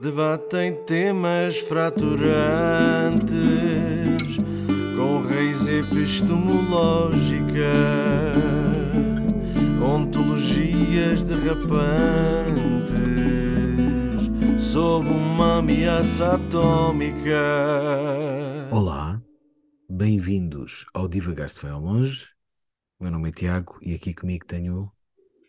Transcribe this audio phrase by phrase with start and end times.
[0.00, 2.26] Debatem temas fraturantes
[4.96, 7.72] com raiz epistemológica,
[9.80, 11.62] ontologias derrapantes
[14.58, 17.38] sob uma ameaça atômica.
[18.72, 19.22] Olá,
[19.88, 22.26] bem-vindos ao Divagar se vai ao longe.
[22.98, 24.90] Meu nome é Tiago e aqui comigo tenho.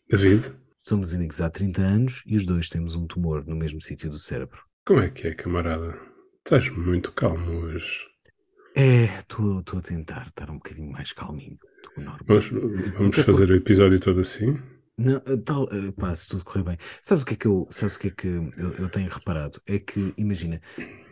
[0.10, 0.54] David,
[0.86, 4.20] Somos amigos há 30 anos e os dois temos um tumor no mesmo sítio do
[4.20, 4.62] cérebro.
[4.86, 5.98] como é que é, camarada?
[6.40, 8.02] Estás muito calmo hoje.
[8.76, 12.20] É, estou a tentar estar um bocadinho mais calminho do que o normal.
[12.26, 12.50] Vamos,
[12.98, 14.62] vamos fazer o episódio todo assim?
[14.96, 16.78] Não, tal, eh, pá, se tudo correr bem.
[17.02, 19.60] Sabes o que é que eu, sabes o que é que eu, eu tenho reparado?
[19.66, 20.62] É que, imagina,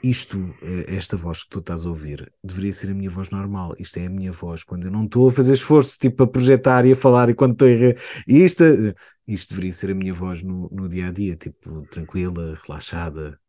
[0.03, 3.73] isto, eh, esta voz que tu estás a ouvir, deveria ser a minha voz normal.
[3.79, 6.85] Isto é a minha voz quando eu não estou a fazer esforço, tipo, a projetar
[6.85, 7.71] e a falar e quando estou a.
[8.27, 8.93] E isto, eh,
[9.27, 13.40] isto deveria ser a minha voz no, no dia a dia, tipo, tranquila, relaxada.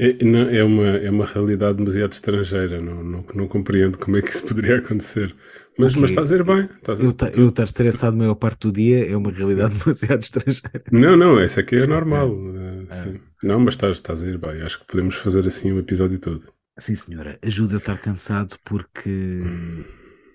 [0.00, 4.22] É, não, é, uma, é uma realidade demasiado estrangeira, não, não, não compreendo como é
[4.22, 5.34] que isso poderia acontecer.
[5.76, 6.02] Mas, Ok.
[6.02, 6.64] mas estás a ir bem.
[6.76, 9.76] Estás a- Eu, ta- eu estar estressado a maior parte do dia é uma realidade
[9.78, 10.84] demasiado estrangeira.
[10.92, 12.30] Não, não, essa aqui é normal.
[12.30, 13.20] eh, sim.
[13.42, 14.62] Não, mas estás, estás a ir bem.
[14.62, 16.44] Acho que podemos fazer assim o episódio todo.
[16.78, 19.40] Sim, senhora, ajuda eu a estar cansado porque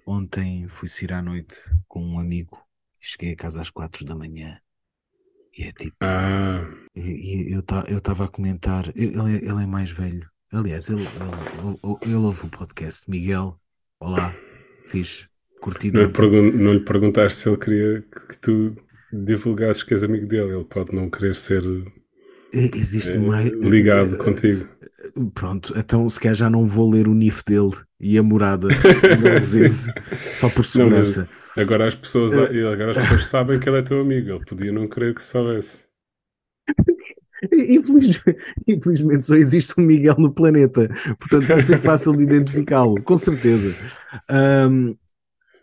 [0.05, 1.55] ontem fui sair à noite
[1.87, 2.57] com um amigo
[3.01, 4.57] e cheguei a casa às quatro da manhã.
[5.57, 9.91] E é tipo, Ah, e, eu eu estava a comentar, ele, é- ele é mais
[9.91, 10.27] velho.
[10.51, 13.09] Aliás, ele, ele, ele- ele ouve o podcast.
[13.09, 13.55] Miguel,
[13.99, 14.33] olá,
[14.89, 15.27] fiz,
[15.61, 15.99] curtido.
[15.99, 18.75] não lhe, pergun- não lhe perguntaste se ele queria que, tu
[19.11, 20.53] divulgasses que és amigo dele.
[20.55, 21.63] Ele pode não querer ser
[22.51, 23.51] Existe eh, mais.
[23.53, 24.67] ligado contigo.
[25.33, 28.67] Pronto, então se calhar já não vou ler o NIF dele e a morada
[29.21, 29.87] da Aziz,
[30.33, 31.29] só por Não, mas- segurança.
[31.57, 34.29] Agora as pessoas, agora as pessoas sabem que ele é teu amigo.
[34.31, 35.87] Ele podia não querer que soubesse.
[37.51, 38.21] Infeliz-
[38.67, 40.87] Infelizmente só existe um Miguel no planeta,
[41.19, 43.69] portanto vai ser fácil de identificá-lo, com certeza.
[44.29, 44.95] Ahm,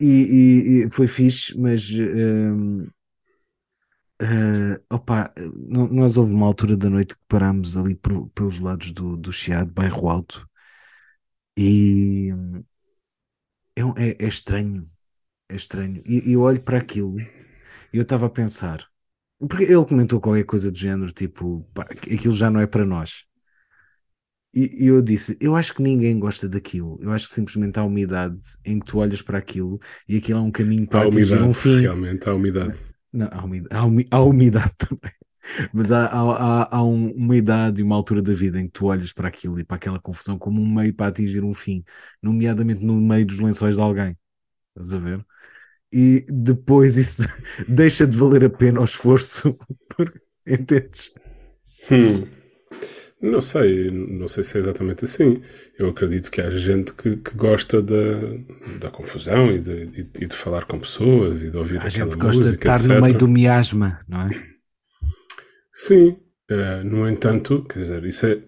[0.01, 2.87] e, e- e foi fixe, mas ahm,
[4.23, 5.33] ah, opa,
[5.69, 9.71] nós houve uma altura da noite que parámos ali por- pelos lados do, do Chiado,
[9.73, 10.47] bairro Alto,
[11.57, 12.65] e hum,
[13.77, 14.83] é, um- é- é estranho,
[15.51, 16.03] é estranho.
[16.07, 17.29] E eu olho para aquilo e
[17.95, 18.87] eu estava a pensar.
[19.41, 23.25] Porque ele comentou qualquer coisa do género, tipo, pá, aquilo já não é para nós.
[24.53, 26.99] E, e eu disse, eu acho que ninguém gosta daquilo.
[27.01, 29.79] Eu acho que simplesmente há uma idade em que tu olhas para aquilo
[30.09, 31.95] e aquilo é um caminho para Há atingir umidade, um fim.
[31.95, 32.79] realmente, há umidade.
[33.13, 35.13] Não, há, umidade, há, umi- há umidade também.
[35.75, 38.73] Mas há, há, há- há um- uma idade e uma altura da vida em que
[38.73, 41.85] tu olhas para aquilo e para aquela confusão como um meio para atingir um fim,
[42.23, 44.17] nomeadamente no meio dos lençóis de alguém.
[44.77, 45.25] Estás a ver?
[45.93, 47.23] E depois isso
[47.69, 49.57] deixa de valer a pena o esforço.
[49.97, 51.13] Porque- Entendes?
[51.91, 52.27] Hum.
[53.23, 55.43] Não sei, não sei se é exatamente assim.
[55.79, 57.95] Eu acredito que há gente que, que gosta da,
[58.81, 62.45] da confusão e de, e- de falar com pessoas e de ouvir A gente gosta
[62.45, 63.03] de música, estar no etc.
[63.03, 64.31] meio do miasma, não é?
[65.75, 66.17] Sim,
[66.51, 68.43] eh, no entanto, quer dizer, isso é.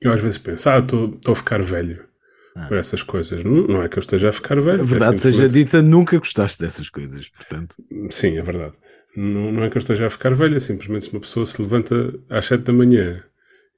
[0.00, 2.06] Eu às vezes penso, ah, estou a ficar velho
[2.54, 2.66] Ah.
[2.68, 3.42] por essas coisas.
[3.42, 4.80] Não, não é que eu esteja a ficar velho.
[4.80, 7.74] A é verdade seja simplesmente- dita, nunca gostaste dessas coisas, portanto.
[8.10, 8.74] Sim, é verdade.
[9.16, 11.60] Não, não é que eu esteja a ficar velho, é simplesmente se uma pessoa se
[11.60, 13.22] levanta às 7 da manhã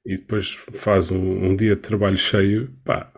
[0.05, 3.11] e depois faz um, um dia de trabalho cheio, pá,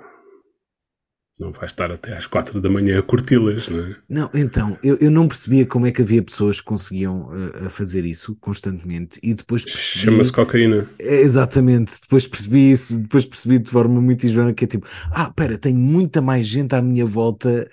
[1.40, 3.96] não vai estar até às 4 da manhã a curti-las, não é?
[4.10, 7.70] Não, então, eu, eu não percebia como é que havia pessoas que conseguiam uh, a
[7.70, 9.98] fazer isso constantemente e depois percebi.
[10.02, 10.88] Chama-se cocaína.
[11.00, 15.32] É, exatamente, depois percebi isso, depois percebi de forma muito ingênua que é tipo, ah,
[15.34, 17.70] pera, tem muita mais gente à minha volta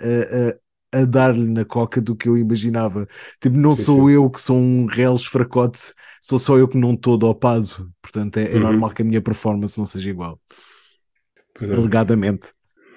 [0.95, 3.07] a, a, a dar-lhe na coca do que eu imaginava.
[3.41, 4.11] Tipo, não Sim, sou sim.
[4.11, 5.81] eu que sou um real esfracote,
[6.23, 7.93] sou só eu que não estou dopado.
[8.03, 8.61] Portanto, é, é Uhum.
[8.61, 10.41] normal que a minha performance não seja igual,
[11.55, 11.79] Pois é.
[11.79, 12.53] alegadamente.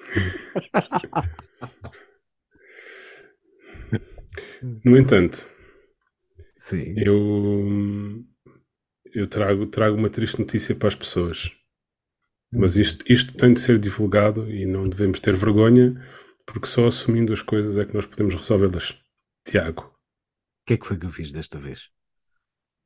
[4.84, 5.38] No entanto,
[6.56, 6.94] Sim.
[6.96, 8.24] eu,
[9.14, 11.52] eu trago, trago uma triste notícia para as pessoas.
[12.52, 15.94] Mas isto, isto tem de ser divulgado e não devemos ter vergonha,
[16.46, 18.96] porque só assumindo as coisas é que nós podemos resolvê-las.
[19.46, 21.90] Tiago, O que é que foi que eu fiz desta vez?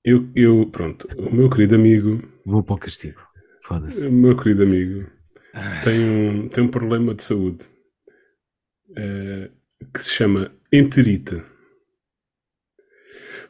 [0.05, 3.21] eu, eu, pronto, o meu querido amigo, Vou para o castigo.
[3.65, 4.07] Foda-se.
[4.07, 5.09] o meu querido amigo,
[5.85, 7.65] tem um, tem um problema de saúde
[8.97, 9.51] eh,
[9.93, 11.43] que se chama enterite.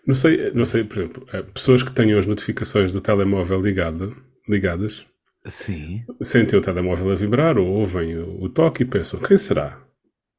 [0.06, 4.16] Não sei, não sei, por exemplo, eh, pessoas que tenham as notificações do telemóvel ligado,
[4.48, 5.06] ligadas
[5.46, 6.00] Sim.
[6.20, 9.80] sentem o telemóvel a vibrar ou ouvem o, o toque e pensam: quem será?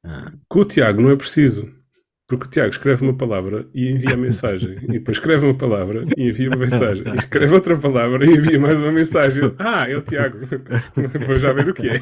[0.04, 1.72] Ah, Com o Tiago não é preciso.
[2.26, 4.78] Porque o Tiago escreve uma palavra e envia a mensagem.
[4.88, 7.04] E depois escreve uma palavra e envia uma mensagem.
[7.12, 9.54] E escreve outra palavra e envia mais uma mensagem.
[9.58, 10.38] Ah, é o Tiago.
[11.26, 12.00] Vou já ver o que é.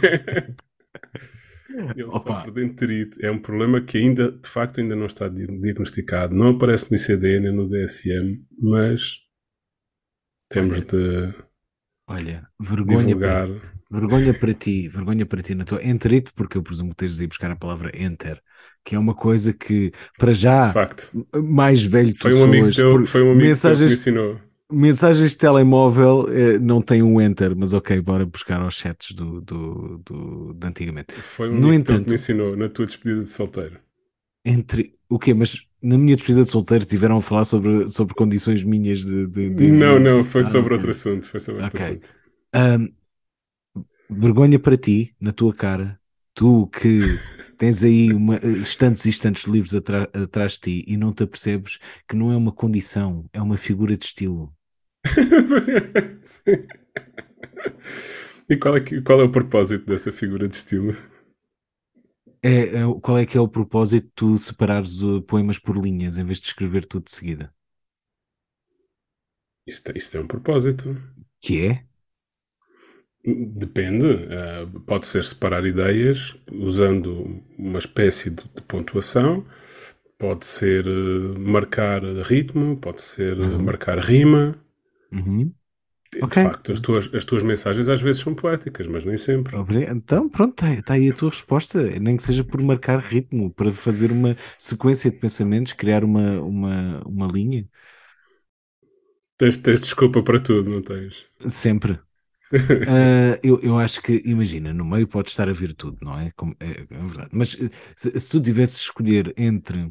[1.94, 2.12] Ele Opa.
[2.12, 3.24] sofre de enterite.
[3.24, 6.34] É um problema que ainda, de facto, ainda não está di- diagnosticado.
[6.34, 9.18] Não aparece no ICD nem no DSM, mas
[10.48, 11.34] temos de
[12.06, 13.48] Olha, vergonha para, divulgar.
[13.90, 17.24] vergonha para ti, vergonha para ti na tua enterite, porque eu presumo que tens de
[17.24, 18.42] ir buscar a palavra enter,
[18.84, 20.72] que é uma coisa que, para já,
[21.44, 24.40] mais velho tu Foi um amigo teu, foi um amigo teu que me mensagens, ensinou.
[24.70, 29.40] mensagens de telemóvel eh, não tem um enter, mas ok, bora buscar aos chats do,
[29.40, 31.12] do, do, de antigamente.
[31.14, 33.78] Foi um No amigo teu que entanto- me ensinou na tua despedida de solteiro.
[34.44, 35.32] Entre o quê?
[35.34, 39.28] Mas na minha despedida de solteiro tiveram a falar sobre, sobre condições minhas de.
[39.28, 41.28] de, de- Não, não, foi Ah, sobre outro assunto.
[41.28, 41.86] Foi sobre outro Ok.
[41.88, 42.14] assunto.
[42.52, 42.88] Ahm,
[44.10, 46.00] vergonha para ti, na tua cara,
[46.34, 47.00] tu que
[47.58, 51.78] tens aí uma, estantes e estantes de livros atrás de ti e não te apercebes
[52.08, 54.54] que não é uma condição, é uma figura de estilo.
[58.48, 60.94] E qual é, que- qual é o propósito dessa figura de estilo?
[62.44, 66.18] É, é qual é que é o propósito de tu separares uh, poemas por linhas
[66.18, 67.52] em vez de escrever tudo de seguida?
[69.66, 70.94] Isto, isto é um propósito.
[71.40, 71.86] Que é?
[73.24, 74.06] Depende.
[74.30, 79.44] eh, pode ser separar ideias usando uma espécie de, de pontuação.
[80.18, 82.76] Pode ser eh, marcar ritmo.
[82.78, 83.58] Pode ser eh, Uhum.
[83.58, 84.56] marcar rima.
[85.12, 85.54] Uhum.
[86.10, 86.38] De Ok.
[86.42, 89.62] facto, as tuas, as tuas mensagens às vezes são poéticas, mas nem sempre.
[89.90, 91.82] Então, pronto, está aí a tua resposta.
[92.00, 97.02] Nem que seja por marcar ritmo, para fazer uma sequência de pensamentos, criar uma, uma,
[97.06, 97.68] uma linha.
[99.36, 101.28] Tens, tens desculpa para tudo, não tens?
[101.48, 102.02] Sempre.
[102.84, 106.30] Ah, eu, eu acho que, imagina, no meio pode estar a vir tudo, não é?
[106.32, 107.30] Como- é, é verdade.
[107.32, 109.88] Mas eh, se, se tu tivesses de escolher entre.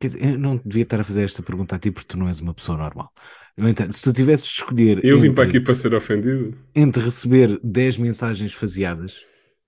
[0.00, 2.28] Quer dizer, eu não devia estar a fazer esta pergunta a ti porque tu não
[2.28, 3.12] és uma pessoa normal.
[3.56, 6.56] No entanto, se tu tivesses de escolher Eu vim entre, para aqui para ser ofendido.
[6.74, 9.20] entre receber 10 mensagens faseadas,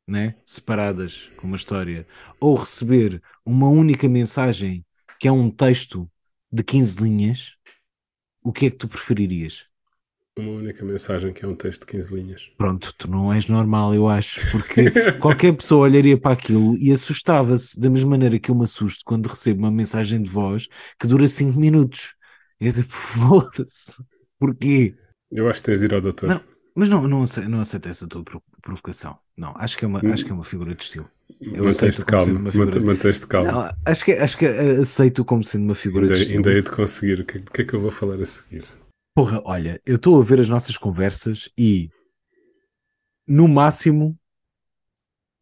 [0.06, 0.34] né?
[0.44, 2.06] separadas com uma história,
[2.40, 4.84] ou receber uma única mensagem
[5.18, 6.10] que é um texto
[6.50, 7.56] de 15 linhas,
[8.42, 9.66] o que é que tu preferirias?
[10.36, 12.50] Uma única mensagem que é um texto de 15 linhas.
[12.58, 14.90] Pronto, tu não és normal, eu acho, porque
[15.20, 19.28] qualquer pessoa olharia para aquilo e assustava-se da mesma maneira que eu me assusto quando
[19.28, 20.66] recebo uma mensagem de voz
[20.98, 22.14] que dura 5 minutos.
[22.60, 24.02] Eu tipo, foda-se,
[24.36, 24.96] porquê?
[25.30, 26.28] Eu acho que tens de ir ao doutor.
[26.28, 26.40] Não,
[26.74, 29.14] mas não, não, aceito, não aceito essa tua pro- provocação.
[29.38, 31.08] Não, acho que é uma, acho que é uma figura de estilo.
[31.70, 32.38] Sendo calmo.
[32.38, 33.52] uma figura mante- de- Mantens-te calmo.
[33.52, 36.38] Não, acho que, acho que aceito como sendo uma figura ainda, de estilo.
[36.38, 37.20] ainda hei de conseguir.
[37.20, 38.64] O que, é- o que é que eu vou falar a seguir?
[39.14, 41.88] Porra, olha, eu estou a ver as nossas conversas e
[43.26, 44.18] no máximo.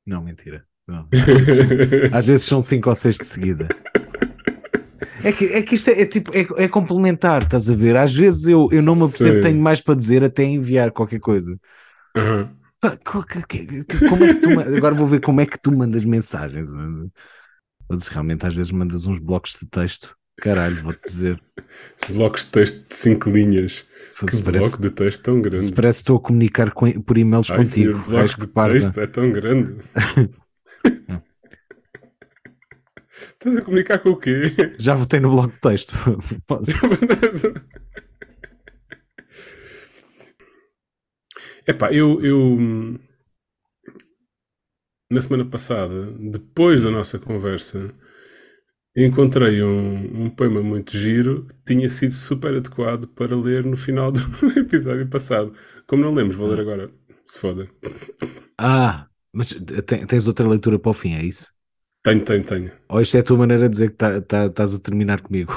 [0.07, 0.67] Não, mentira.
[0.87, 1.09] Não.
[2.13, 3.69] Às, vezes, são cinco ou seis de seguida.
[5.25, 7.97] É que, é que isto é, é tipo, é, é complementar, estás a ver?
[7.97, 11.57] Às vezes eu, eu não me apercebo, tenho mais para dizer até enviar qualquer coisa.
[13.85, 16.69] Que- Como é que tu, agora vou ver como é que tu mandas mensagens.
[17.89, 20.17] Mas realmente às vezes mandas uns blocos de texto.
[20.38, 21.40] Caralho, vou-te dizer.
[22.08, 23.87] Blocos de texto de 5 linhas.
[24.19, 25.64] Se Que parece, bloco de texto tão grande.
[25.64, 27.99] se parece que estou a comunicar com- por e-mails Ai, contigo.
[27.99, 28.75] Vais bloco de parda.
[28.81, 29.76] texto é tão grande.
[33.14, 34.52] Estás a comunicar com o quê?
[34.79, 35.93] Já votei no bloco de texto.
[36.46, 36.73] Posso?
[41.67, 42.98] Epá, eu, eu
[45.10, 47.94] na semana passada, depois da nossa conversa,
[48.96, 54.11] encontrei um, um poema muito giro que tinha sido super adequado para ler no final
[54.13, 54.20] do
[54.58, 55.53] episódio passado.
[55.87, 56.91] Como não lemos, vou ler agora.
[57.25, 57.69] Se foda.
[58.58, 61.49] Ah, mas te- tens outra leitura para o fim, é isso?
[62.05, 62.72] Tenho, tenho, tenho.
[62.89, 65.53] Ou isto é a tua maneira de dizer que tá- tá- estás a terminar comigo?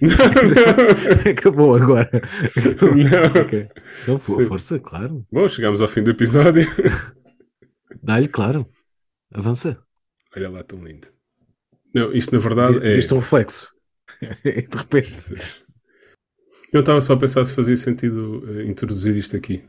[0.00, 2.08] Não, Acabou agora.
[2.14, 3.42] não.
[3.42, 3.68] Ok.
[4.02, 4.46] Então, Sim.
[4.46, 5.26] força, claro.
[5.32, 6.64] Bom, chegamos ao fim do episódio.
[8.02, 8.64] Dá-lhe, claro.
[9.34, 9.82] Avança.
[10.36, 11.08] Olha lá, tão lindo.
[11.94, 12.94] Não, isto na verdade é.
[12.94, 13.68] Viste um reflexo.
[14.44, 15.34] de repente.
[16.72, 19.64] Eu estava só a pensar se fazia sentido eh, introduzir isto aqui,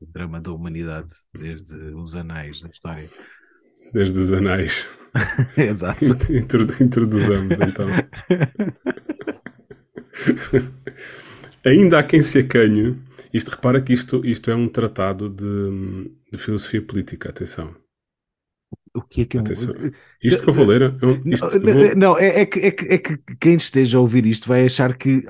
[0.00, 3.08] O drama da humanidade, desde os anais da história.
[3.94, 4.88] desde os anais.
[5.56, 6.04] Exato.
[6.32, 7.86] Introdu- Introduzamos então.
[11.64, 12.96] Ainda há quem se acanhe.
[13.32, 17.74] Isto, repara que isto, isto é um tratado de, de filosofia política, atenção.
[18.94, 19.40] O que é que eu...
[19.40, 19.74] Atenção.
[20.22, 22.70] Isto que eu vou ler é um, isto, Não, vou- não, é, é que, é,
[22.70, 25.22] que, é que quem esteja a ouvir isto vai achar que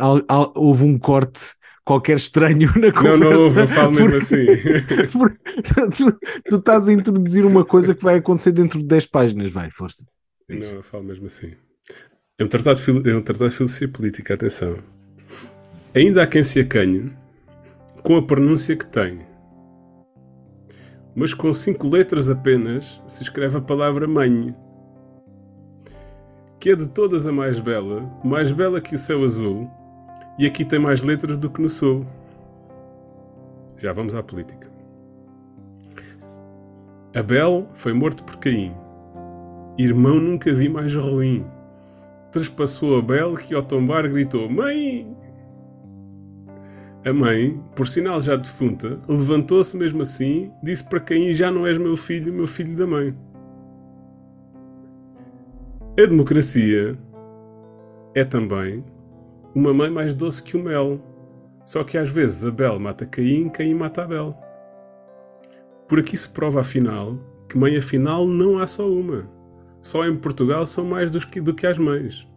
[0.57, 1.41] houve um corte
[1.85, 3.19] qualquer estranho na não, conversa.
[3.19, 5.09] não houve, eu falo mesmo porque- assim.
[5.19, 9.53] porque tu, tu estás a introduzir uma coisa que vai acontecer dentro de 10 páginas,
[9.53, 10.05] vai, força.
[10.49, 11.53] Eu não eu falo mesmo assim.
[12.39, 14.77] É um, tratado é um tratado de filosofia política, atenção.
[15.95, 17.13] Ainda há quem se acanhe
[18.03, 19.21] com a pronúncia que tem.
[21.15, 24.55] Mas com cinco letras apenas se escreve a palavra mãe.
[26.59, 29.69] Que é de todas a mais bela, mais bela que o céu azul,
[30.39, 32.07] e aqui tem mais letras do que no sul.
[33.77, 34.71] Já vamos à política.
[37.15, 38.73] Abel foi morto por Caim.
[39.77, 41.45] Irmão nunca vi mais ruim.
[42.31, 45.22] Trespassou Abel que ao tombar gritou: Mãe!
[47.05, 51.77] A mãe, por sinal já defunta, levantou-se mesmo assim, disse para Caim: Já não és
[51.77, 53.17] meu filho, meu filho da mãe.
[55.99, 56.97] A democracia
[58.15, 58.85] é também
[59.55, 61.01] uma mãe mais doce que o mel.
[61.65, 64.37] Só que às vezes Abel mata Caim, Caim mata Abel.
[65.89, 67.19] Por aqui se prova afinal
[67.49, 69.29] que mãe afinal não há só uma.
[69.83, 72.29] Só em Portugal são mais que, do que as mães.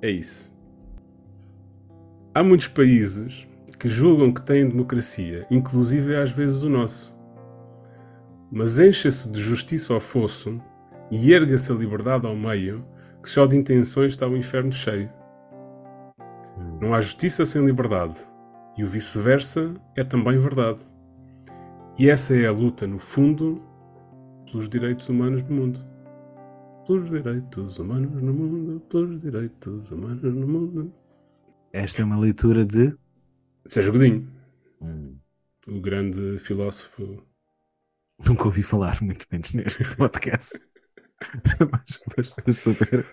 [0.00, 0.52] É isso.
[2.34, 3.46] Há muitos países
[3.84, 7.14] que julgam que têm democracia, inclusive às vezes o nosso.
[8.50, 10.58] Mas encha-se de justiça ao fosso
[11.10, 12.82] e erga-se a liberdade ao meio,
[13.22, 15.10] que só de intenções está o inferno cheio.
[16.80, 18.16] Não há justiça sem liberdade,
[18.78, 20.80] e o vice-versa é também verdade.
[21.98, 23.60] E essa é a luta, no fundo,
[24.46, 25.80] pelos direitos humanos no mundo.
[26.86, 30.90] Pelos direitos humanos no mundo, pelos direitos humanos no mundo.
[31.70, 33.03] Esta é uma leitura de.
[33.66, 34.28] Sérgio Godinho,
[34.80, 35.16] Hum,
[35.66, 37.22] o grande filósofo.
[38.26, 40.60] nunca ouvi falar, muito menos neste podcast.
[41.70, 43.04] mas as pessoas saberem.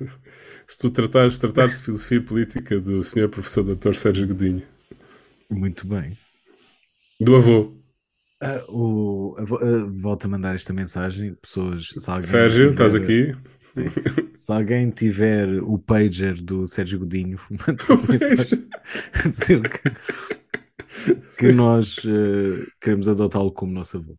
[0.68, 3.30] Se tu tratares, tratares de filosofia política do Sr.
[3.30, 3.94] Professor Dr.
[3.94, 4.64] Sérgio Godinho,
[5.50, 6.18] Muito bem.
[7.20, 7.78] do avô.
[8.44, 9.44] Ah, o, ah,
[10.02, 11.36] volto a mandar esta mensagem.
[11.36, 13.32] Pessoas, se alguém Sérgio, tiver- estás aqui?
[13.72, 13.96] Sim.
[14.34, 18.68] Se alguém tiver o pager do Sérgio Godinho, manda uma mensagem
[19.14, 19.90] a dizer que,
[21.38, 24.18] que nós eh, queremos adotá-lo como nosso avô.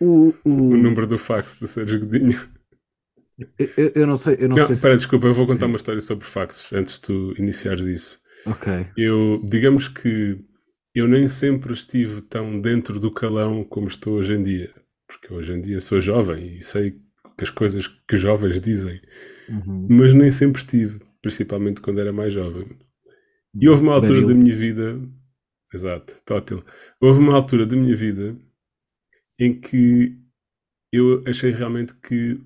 [0.00, 2.38] O, o- O número do fax do Sérgio Godinho.
[3.76, 4.96] eu, eu não sei, eu não, Não, sei espera, se.
[4.96, 5.66] desculpa, eu vou contar Sim.
[5.66, 8.20] uma história sobre faxes antes de tu iniciares isso.
[8.46, 8.66] Ok.
[8.96, 10.38] Eu, digamos que
[10.94, 14.74] eu nem sempre estive tão dentro do calão como estou hoje em dia.
[15.08, 17.00] Porque hoje em dia sou jovem e sei que
[17.40, 19.00] as coisas que os jovens dizem,
[19.48, 19.86] Uhum.
[19.90, 22.66] mas nem sempre estive, principalmente quando era mais jovem.
[23.60, 24.22] E houve uma altura Baril.
[24.22, 25.00] da minha vida,
[25.72, 26.64] exato, tótil.
[27.00, 28.36] Houve uma altura da minha vida
[29.38, 30.16] em que
[30.92, 32.40] eu achei realmente que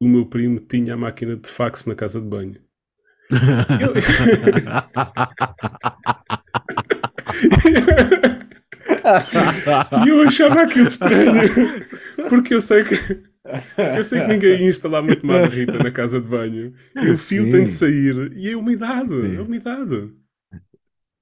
[0.00, 2.56] o meu primo tinha a máquina de fax na casa de banho.
[10.04, 11.42] E eu achava aquilo estranho,
[12.28, 12.94] porque eu sei que
[13.96, 16.72] eu sei que ninguém ia instalar muito Rita na casa de banho.
[16.96, 17.50] E o fio Sim.
[17.50, 18.32] tem de sair.
[18.36, 19.36] E a umidade, Sim.
[19.36, 20.12] a umidade.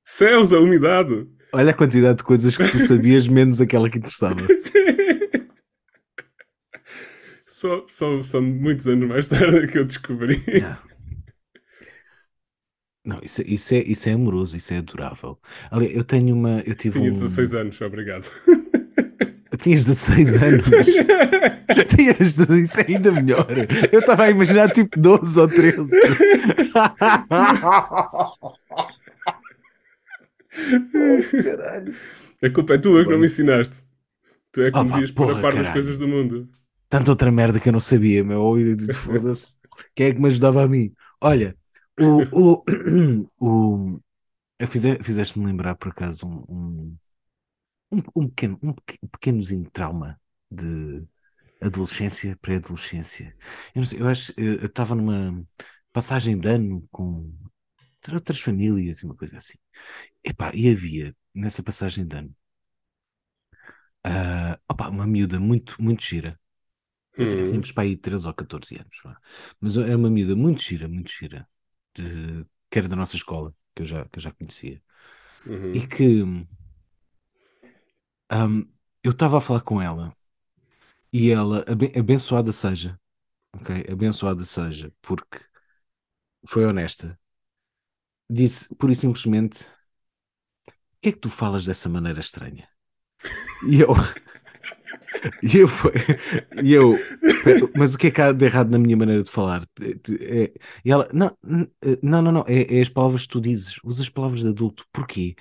[0.05, 1.27] Céus, a umidade.
[1.53, 4.41] Olha a quantidade de coisas que tu sabias, menos aquela que interessava.
[7.59, 10.41] Só, só, só muitos anos mais tarde é que eu descobri.
[13.05, 15.37] Não, isso, isso, é, isso é amoroso, isso é adorável.
[15.69, 16.61] Ali, eu tenho uma.
[16.61, 17.15] Eu tive Tinha um...
[17.15, 18.31] 16 anos, obrigado.
[19.59, 20.67] Tinhas 16 anos.
[21.95, 23.47] Tinhas, isso é ainda melhor.
[23.93, 25.87] Eu estava a imaginar tipo 12 ou 13.
[31.45, 31.95] Caralho.
[32.43, 33.77] A culpa é tua que não me ensinaste.
[34.53, 36.49] Tu é que me Opa, devias pôr a par das coisas do mundo.
[36.89, 38.57] Tanta outra merda que eu não sabia, meu.
[38.95, 39.57] Foda-se.
[39.95, 40.93] Quem é que me ajudava a mim?
[41.21, 41.55] Olha,
[42.01, 42.23] o.
[42.33, 42.65] o,
[43.39, 44.01] o
[44.59, 46.97] eu fizeste-me lembrar por acaso um, um,
[47.91, 51.07] um, um pequeno, um peque- um pequenozinho trauma de
[51.63, 53.37] adolescência, pré-adolescência.
[53.75, 55.45] Eu sei, eu acho, eu estava numa
[55.93, 57.33] passagem de ano com
[58.13, 59.59] outras famílias e uma coisa assim.
[60.25, 62.35] Epá, e havia nessa passagem de ano
[64.05, 66.39] ah, opá, uma miúda muito, muito gira.
[67.19, 67.43] Hum.
[67.45, 68.97] Tínhamos para aí 13 ou 14 anos.
[69.61, 71.49] Mas era uma miúda muito gira, muito gira,
[71.95, 74.83] de- que era da nossa escola, que eu já, que eu já conhecia.
[75.47, 75.75] Uhum.
[75.75, 76.25] E que
[78.33, 78.67] hum,
[79.03, 80.13] eu estava a falar com ela
[81.13, 83.01] e ela, abe- abençoada seja,
[83.55, 83.87] ok?
[83.91, 85.39] Abençoada seja, porque
[86.47, 87.19] foi honesta.
[88.31, 89.67] Disse pura e simplesmente:
[91.01, 92.69] que é que tu falas dessa maneira estranha?
[93.69, 93.95] E eu.
[95.43, 95.93] E eu, foi-
[96.63, 97.09] e eu,
[97.77, 99.67] mas o que é que há de errado na minha maneira de falar?
[100.21, 100.53] É-
[100.85, 101.71] e ela, não, n-
[102.03, 104.85] não, não, não, é, é as palavras que tu dizes, usas as palavras de adulto,
[104.93, 105.35] porquê?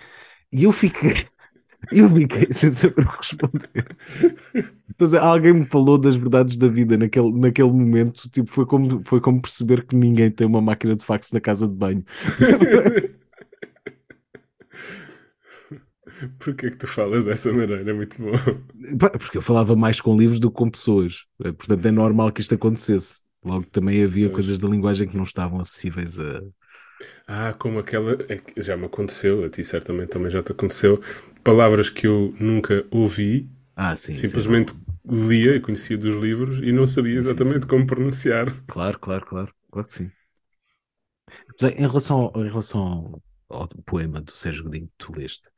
[0.52, 1.14] E eu fiquei,
[1.92, 3.98] E eu fiquei sem saber o que responder.
[4.90, 8.30] Então, alguém me falou das verdades da vida naquele, naquele momento.
[8.30, 11.68] Tipo, foi como, foi como perceber que ninguém tem uma máquina de fax na casa
[11.68, 12.04] de banho.
[16.40, 17.90] Porquê que tu falas dessa maneira?
[17.90, 18.32] É muito bom.
[19.20, 21.26] Porque eu falava mais com livros do que com pessoas.
[21.38, 23.22] Portanto, é normal que isto acontecesse.
[23.44, 26.42] Logo também havia coisas da linguagem que não estavam acessíveis a.
[27.28, 28.18] Ah, como aquela.
[28.28, 31.00] É já me aconteceu, a ti certamente também já te aconteceu.
[31.48, 33.50] Palavras que eu nunca ouvi.
[33.74, 34.12] Ah, sim.
[34.12, 35.28] Simplesmente sim.
[35.28, 38.52] lia e conhecia dos livros e não sabia exatamente sim, como pronunciar.
[38.68, 39.54] Claro, claro, claro.
[39.72, 40.12] Claro que sim.
[41.62, 45.50] Mas, em relação, em relação ao poema do Sérgio Godinho que tu leste,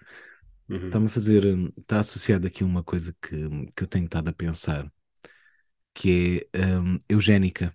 [0.69, 0.85] uhum.
[0.85, 1.43] está-me a fazer.
[1.75, 4.91] Está associado aqui uma coisa que, que eu tenho estado a pensar
[5.95, 7.73] que é um, eugénica.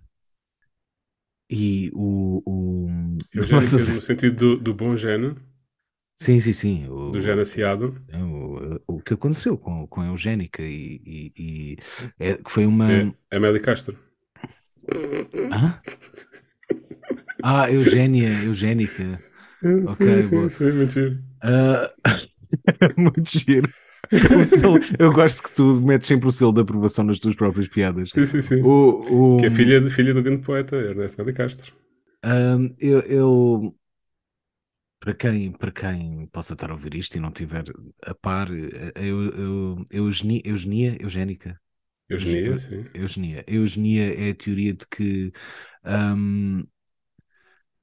[1.49, 2.41] E o.
[2.45, 3.75] o eugénica nossa...
[3.91, 5.35] no sentido do, do bom gene?
[6.15, 6.87] Sim, sim, sim.
[6.89, 8.01] O, do genaciado.
[8.07, 11.77] É, o, o, que aconteceu com, com a eugénica e, e, e
[12.19, 12.91] é, foi uma.
[12.91, 13.97] É, Amélia Castro.
[15.51, 15.75] Hã?
[17.43, 19.19] Ah, Eugénia, Eugénica.
[19.87, 20.49] ok, sim, boa.
[20.49, 21.19] sim, muito giro.
[21.43, 22.21] Uh...
[22.97, 23.69] muito giro.
[24.43, 28.11] Selo, eu gosto que tu metes sempre o selo de aprovação nas tuas próprias piadas.
[28.11, 28.61] Sim, sim, sim.
[28.61, 29.37] O, o...
[29.37, 31.73] Que é filha, de, filha do grande poeta Ernesto Meli Castro.
[32.23, 33.75] Um, eu, eu,
[35.05, 37.63] para quem, para quem possa estar a ouvir isto e não tiver
[38.03, 41.61] a par, eu, eu, eugenia, eugenia, eugénica.
[42.09, 42.85] Eugenia, sim.
[42.91, 43.43] Eugenia.
[43.47, 45.31] Eugenia é a teoria de que.
[45.85, 46.65] Um,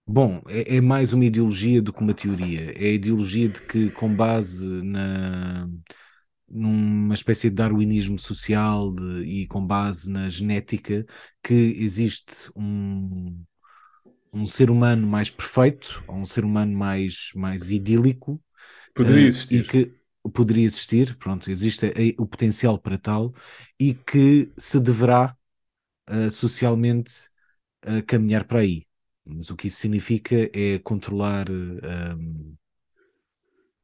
[0.05, 2.73] bom, é, é, mais uma ideologia do que uma teoria.
[2.76, 5.69] É a ideologia de que, com base na
[6.49, 11.07] numa espécie de darwinismo social de, e com base na genética
[11.43, 13.43] que existe um,
[14.32, 18.40] um ser humano mais perfeito ou um ser humano mais, mais idílico
[18.94, 19.56] poderia existir.
[19.56, 19.94] Uh, e que
[20.32, 23.32] poderia existir, pronto, existe o potencial para tal
[23.78, 25.36] e que se deverá
[26.08, 27.12] uh, socialmente
[27.86, 28.86] uh, caminhar para aí.
[29.24, 31.46] Mas o que isso significa é controlar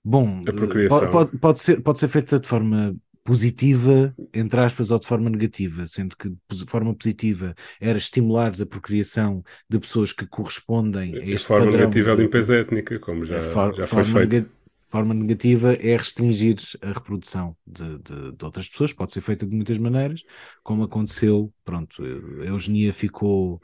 [0.04, 0.42] Bom,
[0.88, 2.96] pode, pode, pode, ser, pode ser feita de forma
[3.28, 8.64] positiva, entre aspas, ou de forma negativa, sendo que de forma positiva era estimular a
[8.66, 13.26] procriação de pessoas que correspondem a este De forma negativa de, a limpeza étnica, como
[13.26, 14.30] já, for, já foi feito.
[14.30, 19.46] De forma negativa é restringir a reprodução de, de, de, outras pessoas, pode ser feita
[19.46, 20.22] de muitas maneiras,
[20.62, 23.60] como aconteceu, pronto, a eugenia ficou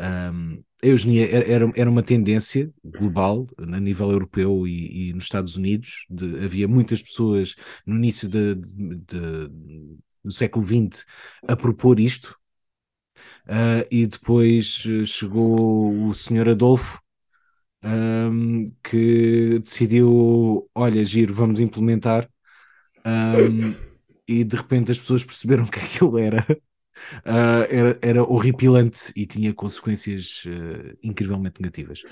[0.00, 6.06] a eugenia era, era uma tendência global, a nível europeu e, e nos Estados Unidos.
[6.08, 7.54] De, havia muitas pessoas
[7.86, 9.48] no início de, de,
[10.24, 11.04] do século XX
[11.46, 12.36] a propor isto,
[13.46, 17.00] uh, e depois chegou o senhor Adolfo.
[17.82, 22.28] Um, que decidiu, olha, giro, vamos implementar,
[23.06, 23.74] um,
[24.28, 26.46] e de repente as pessoas perceberam que aquilo era
[27.26, 32.02] uh, era, era horripilante e tinha consequências uh, incrivelmente negativas.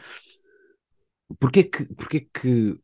[1.39, 2.81] Porquê que, porquê que,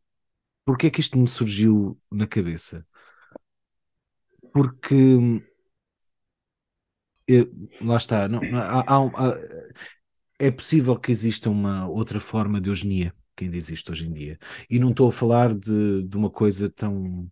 [0.65, 2.85] porquê que isto me surgiu na cabeça?
[4.53, 4.95] Porque
[7.27, 9.37] eu, lá está, não, há, há, há,
[10.39, 14.37] é possível que exista uma outra forma de eugenia que ainda existe hoje em dia.
[14.69, 17.29] E não estou a falar de, de uma coisa tão.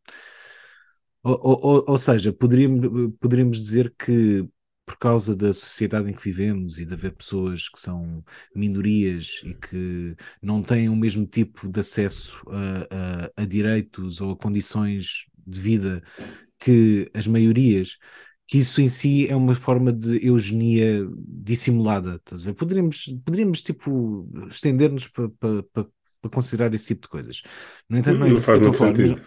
[1.23, 4.47] Ou, ou, ou seja, poderíamos, poderíamos dizer que
[4.85, 8.23] por causa da sociedade em que vivemos e de haver pessoas que são
[8.55, 14.31] minorias e que não têm o mesmo tipo de acesso a, a, a direitos ou
[14.31, 16.03] a condições de vida
[16.59, 17.97] que as maiorias,
[18.47, 22.53] que isso em si é uma forma de eugenia dissimulada, estás a ver?
[22.53, 25.87] Poderíamos, poderíamos tipo, estender-nos para pa, pa,
[26.21, 27.41] pa considerar esse tipo de coisas.
[27.89, 29.21] No entanto, não, é não faz muito sentido.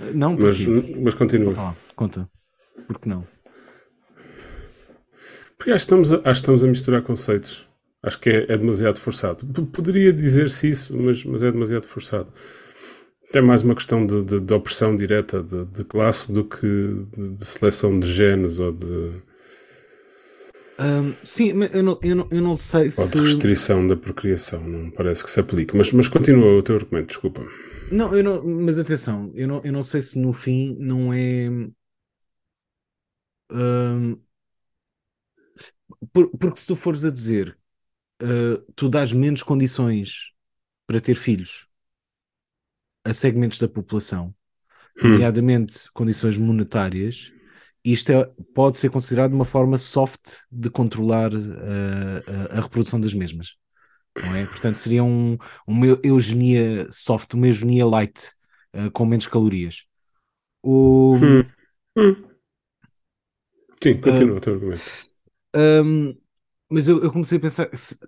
[0.00, 0.58] Mas, não, mas,
[1.02, 1.54] mas continua.
[1.54, 2.28] Conta, conta.
[2.86, 3.26] Porque não?
[5.58, 7.68] Porque acho que estamos a, acho que estamos a misturar conceitos.
[8.02, 9.44] Acho que é, é demasiado forçado.
[9.44, 12.32] P poderia dizer-se isso, mas, mas é demasiado forçado.
[13.34, 17.44] É mais uma questão de, de, de opressão direta de, de, classe do que de,
[17.44, 18.86] seleção de genes ou de.
[20.78, 23.18] Um, sim, eu não, eu, não, eu não sei ou se.
[23.18, 25.76] de restrição da procriação, não parece que se aplique.
[25.76, 27.42] Mas, mas continua o teu argumento, desculpa.
[27.90, 31.50] Não, eu não, mas atenção, eu não, eu não sei se no fim não é.
[33.50, 34.18] Um,
[36.12, 37.56] por, porque se tu fores a dizer,
[38.22, 40.32] uh, tu dás menos condições
[40.86, 41.66] para ter filhos
[43.04, 44.34] a segmentos da população,
[45.02, 45.08] hum.
[45.08, 47.32] nomeadamente condições monetárias,
[47.84, 53.14] isto é, pode ser considerado uma forma soft de controlar uh, a, a, reprodução das
[53.14, 53.56] mesmas.
[54.20, 54.44] Não é?
[54.46, 58.32] Portanto, seria um, uma eugenia soft, uma eugenia light,
[58.74, 59.84] uh, com menos calorias.
[60.62, 61.44] O, Hum.
[61.96, 62.28] Hum.
[63.82, 64.82] Sim, continua o teu argumento.
[65.58, 66.14] Ahm,
[66.70, 67.98] mas eu, eu comecei a pensar se,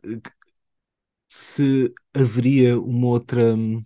[1.28, 3.80] se haveria uma outra hum,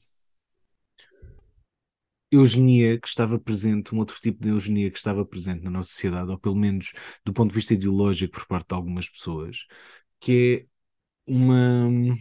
[2.31, 6.31] eugenia que estava presente, um outro tipo de eugenia que estava presente na nossa sociedade,
[6.31, 6.93] ou pelo menos
[7.25, 9.67] do ponto de vista ideológico por parte de algumas pessoas,
[10.21, 10.67] que
[11.29, 12.15] é uma hum,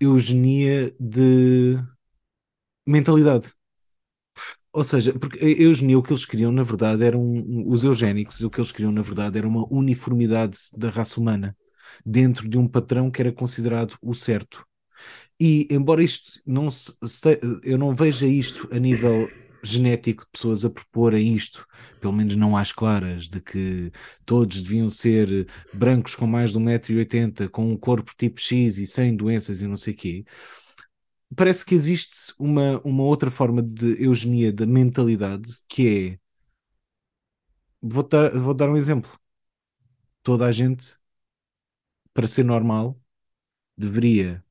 [0.00, 1.78] eugenia de
[2.86, 3.54] mentalidade.
[4.72, 8.50] Ou seja, porque a eugenia, o que eles queriam, na verdade, eram os eugénicos, o
[8.50, 11.56] que eles queriam, na verdade, era uma uniformidade da raça humana
[12.04, 14.64] dentro de um padrão que era considerado o certo.
[15.40, 16.92] E embora isto não se,
[17.62, 19.28] eu não veja isto a nível
[19.62, 21.66] genético de pessoas a proporem isto,
[22.00, 23.90] pelo menos não às claras, de que
[24.24, 29.16] todos deviam ser brancos com mais de 1,80m, com um corpo tipo X e sem
[29.16, 30.24] doenças e não sei quê
[31.36, 36.28] parece que existe uma, uma outra forma de eugenia da mentalidade que é.
[37.82, 39.10] Vou dar, vou dar um exemplo.
[40.22, 40.96] Toda a gente,
[42.12, 43.00] para ser normal,
[43.78, 44.44] deveria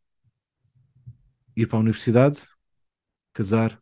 [1.55, 2.39] ir para a universidade,
[3.33, 3.81] casar,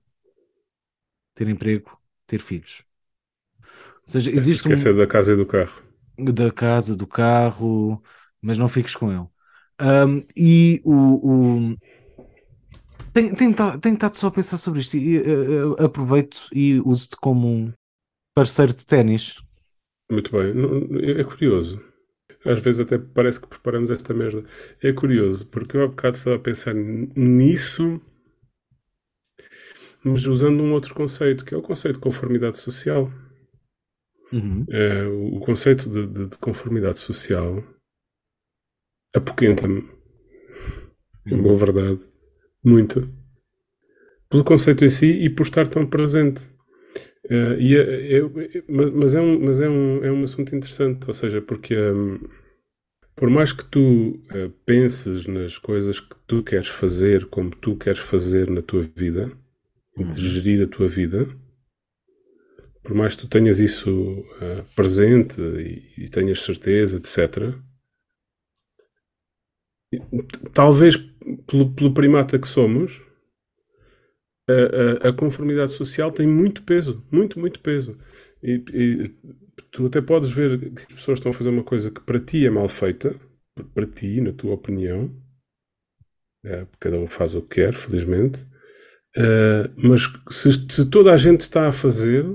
[1.34, 2.84] ter emprego, ter filhos.
[4.06, 5.82] Ou seja, Existe existe um esquecer da casa e do carro.
[6.18, 8.02] da casa, do carro,
[8.42, 9.28] mas não fiques com ele.
[9.82, 11.78] Um, e o, o-
[13.16, 17.16] Tenho, tenho, ta- tenho estado só a pensar sobre isto e eh, aproveito e uso-te
[17.16, 17.72] como um
[18.36, 19.36] parceiro de ténis.
[20.12, 20.54] Muito bem.
[20.54, 21.82] Não- É curioso.
[22.44, 24.44] Às vezes até parece que preparamos esta merda.
[24.84, 28.02] É curioso, porque eu há bocado estava a pensar nisso,
[30.04, 33.10] mas usando um outro conceito, que é o conceito de conformidade social.
[34.34, 34.66] Uhum.
[34.70, 37.64] É, o conceito de, de- de conformidade social
[39.16, 39.90] apoquenta-me,
[41.26, 42.00] em boa verdade,
[42.66, 43.08] muito.
[44.30, 46.50] Pelo conceito em si e por estar tão presente.
[47.30, 51.08] Eh, e é- é- é- mas é, um, mas é, um, é um assunto interessante,
[51.08, 52.20] ou seja, porque hum,
[53.16, 58.00] por mais que tu eh, penses nas coisas que tu queres fazer, como tu queres
[58.00, 59.32] fazer na tua vida,
[59.98, 61.28] e de gerir a tua vida,
[62.84, 67.56] por mais que tu tenhas isso eh, presente e, e tenhas certeza, etc.,
[70.54, 70.96] talvez
[71.48, 73.02] pelo, pelo primata que somos,
[74.50, 77.98] a, a- a conformidade social tem muito peso, muito, muito peso.
[78.44, 79.16] E, e
[79.72, 82.46] tu até podes ver que as pessoas estão a fazer uma coisa que para ti
[82.46, 83.16] é mal feita,
[83.74, 85.10] para ti, na tua opinião.
[86.44, 88.44] É, cada um faz o que quer, felizmente.
[89.18, 92.26] Uh, mas se, se toda a gente está a fazer,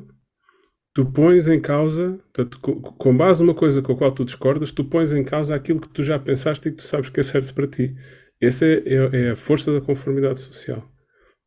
[0.94, 4.70] tu pões em causa, portanto, co- com base numa coisa com a qual tu discordas,
[4.72, 7.22] tu pões em causa aquilo que tu já pensaste e que tu sabes que é
[7.22, 7.94] certo para ti.
[8.40, 10.88] Essa é, é- é a força da conformidade social.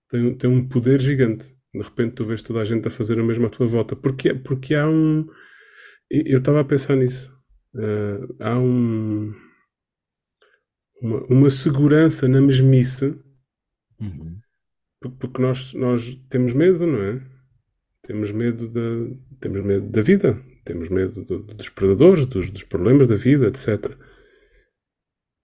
[0.10, 1.48] Tem, um- tem um poder gigante.
[1.74, 3.96] De repente tu vês toda a gente a fazer o mesmo à tua volta.
[3.96, 5.28] Porque, porque há um.
[6.10, 7.36] Eu estava a pensar nisso.
[7.74, 9.34] Uh, há um.
[11.02, 13.20] Uma, uma segurança na mesmice
[14.00, 14.38] Uhum.
[15.20, 17.22] Porque nós, nós temos medo, não é?
[18.04, 23.08] Temos medo da, temos medo da vida, temos medo do- dos predadores, dos, dos problemas
[23.08, 23.96] da vida, etc.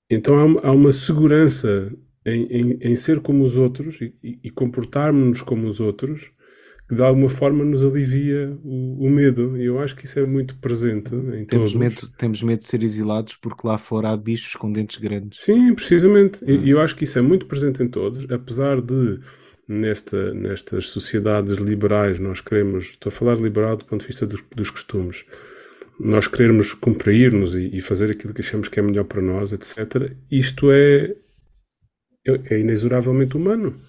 [0.10, 1.92] Então há uma, há uma segurança
[2.26, 6.32] em, em, em ser como os outros e, e- comportarmos-nos como os outros
[6.88, 9.56] que de alguma forma nos alivia o, o medo.
[9.58, 11.74] E eu acho que isso é muito presente em Temos todos.
[11.74, 15.44] medo, temos medo de ser exilados porque lá fora há bichos com dentes grandes.
[15.44, 16.44] Sim, precisamente.
[16.46, 19.20] E e eu acho que isso é muito presente em todos, apesar de
[19.68, 24.44] nesta, nestas sociedades liberais nós queremos, estou a falar liberal do ponto de vista dos,
[24.56, 25.26] dos costumes,
[26.00, 30.16] nós queremos cumprir-nos e, e fazer aquilo que achamos que é melhor para nós, etc.
[30.32, 31.16] Isto é,
[32.26, 33.80] é é inexoravelmente humano.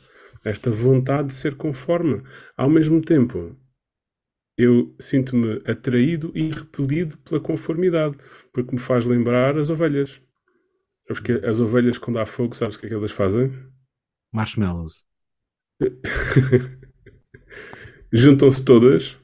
[0.45, 2.23] Esta vontade de ser conforme.
[2.57, 3.57] Ao mesmo tempo,
[4.57, 8.17] eu sinto-me atraído e repelido pela conformidade,
[8.53, 10.21] porque me faz lembrar as ovelhas.
[11.07, 13.53] Sabes que as ovelhas, quando há fogo, sabes o que é que elas fazem?
[14.33, 15.05] Marshmallows.
[18.13, 19.17] Juntam-se todas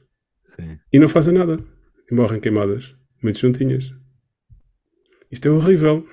[0.45, 0.79] Sim.
[0.91, 1.57] e não fazem nada.
[2.09, 3.93] E morrem queimadas, muito juntinhas.
[5.31, 6.05] Isto é horrível.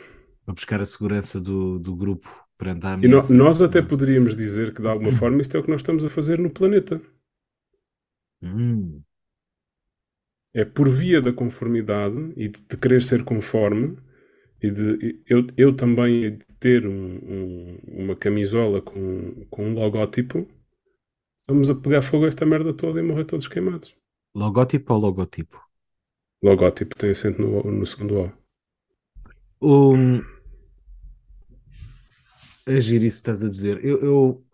[0.44, 2.28] Para buscar a segurança do, do grupo
[2.58, 3.34] perante a E no- ameaça.
[3.34, 6.10] nós até poderíamos dizer que, de alguma forma, isto é o que nós estamos a
[6.10, 7.00] fazer no planeta.
[8.42, 9.04] Hum.
[10.52, 13.96] É por via da conformidade e de, de querer ser conforme
[14.62, 20.46] e de eu, eu também ter um- um- uma camisola com, com um logótipo,
[21.40, 23.96] estamos a pegar fogo a esta merda toda e morrer todos queimados.
[24.34, 25.58] Logótipo ou logotipo?
[26.44, 28.30] Logótipo tem acento no, no segundo
[29.60, 29.94] O.
[29.94, 30.22] Um,
[32.66, 33.82] agir isso que estás a dizer.
[33.82, 34.44] Eu, eu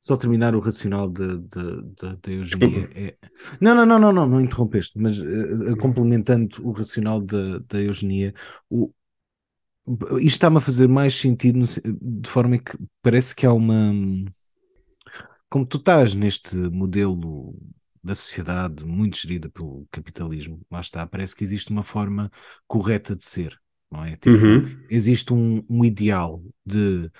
[0.00, 2.88] só terminar o racional da eugenia.
[2.94, 3.14] É...
[3.60, 8.32] Não, não, não, não, não, não interrompeste, mas uh, complementando o racional da eugenia,
[8.70, 8.90] o...
[10.12, 11.66] isto está-me a fazer mais sentido no...
[11.66, 13.92] de forma que parece que há uma.
[15.50, 17.54] Como tu estás neste modelo
[18.06, 22.30] da sociedade muito gerida pelo capitalismo, lá está, parece que existe uma forma
[22.66, 23.58] correta de ser,
[23.90, 24.12] não é?
[24.12, 24.78] Tipo, uhum.
[24.88, 27.10] Existe um, um, ideal de,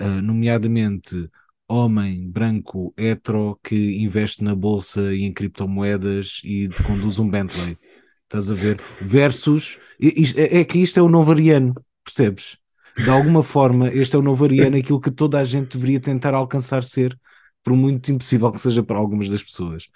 [0.00, 1.28] uh, nomeadamente,
[1.68, 7.76] homem branco hetero que investe na bolsa e em criptomoedas e conduz um Bentley.
[8.22, 8.76] Estás a ver?
[9.00, 9.78] Versus.
[10.00, 11.72] É, é que isto é o novo ariano,
[12.04, 12.56] percebes?
[12.96, 16.34] De alguma forma, este é o novo ariano, aquilo que toda a gente deveria tentar
[16.34, 17.18] alcançar ser,
[17.64, 19.88] por muito impossível que seja para algumas das pessoas.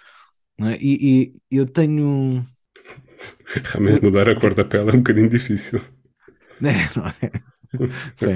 [0.69, 0.77] É?
[0.79, 2.43] E, e, eu tenho.
[3.63, 5.81] Realmente mudar a cor da pele é um bocadinho difícil.
[6.63, 7.31] É, não é?
[8.13, 8.35] Sim.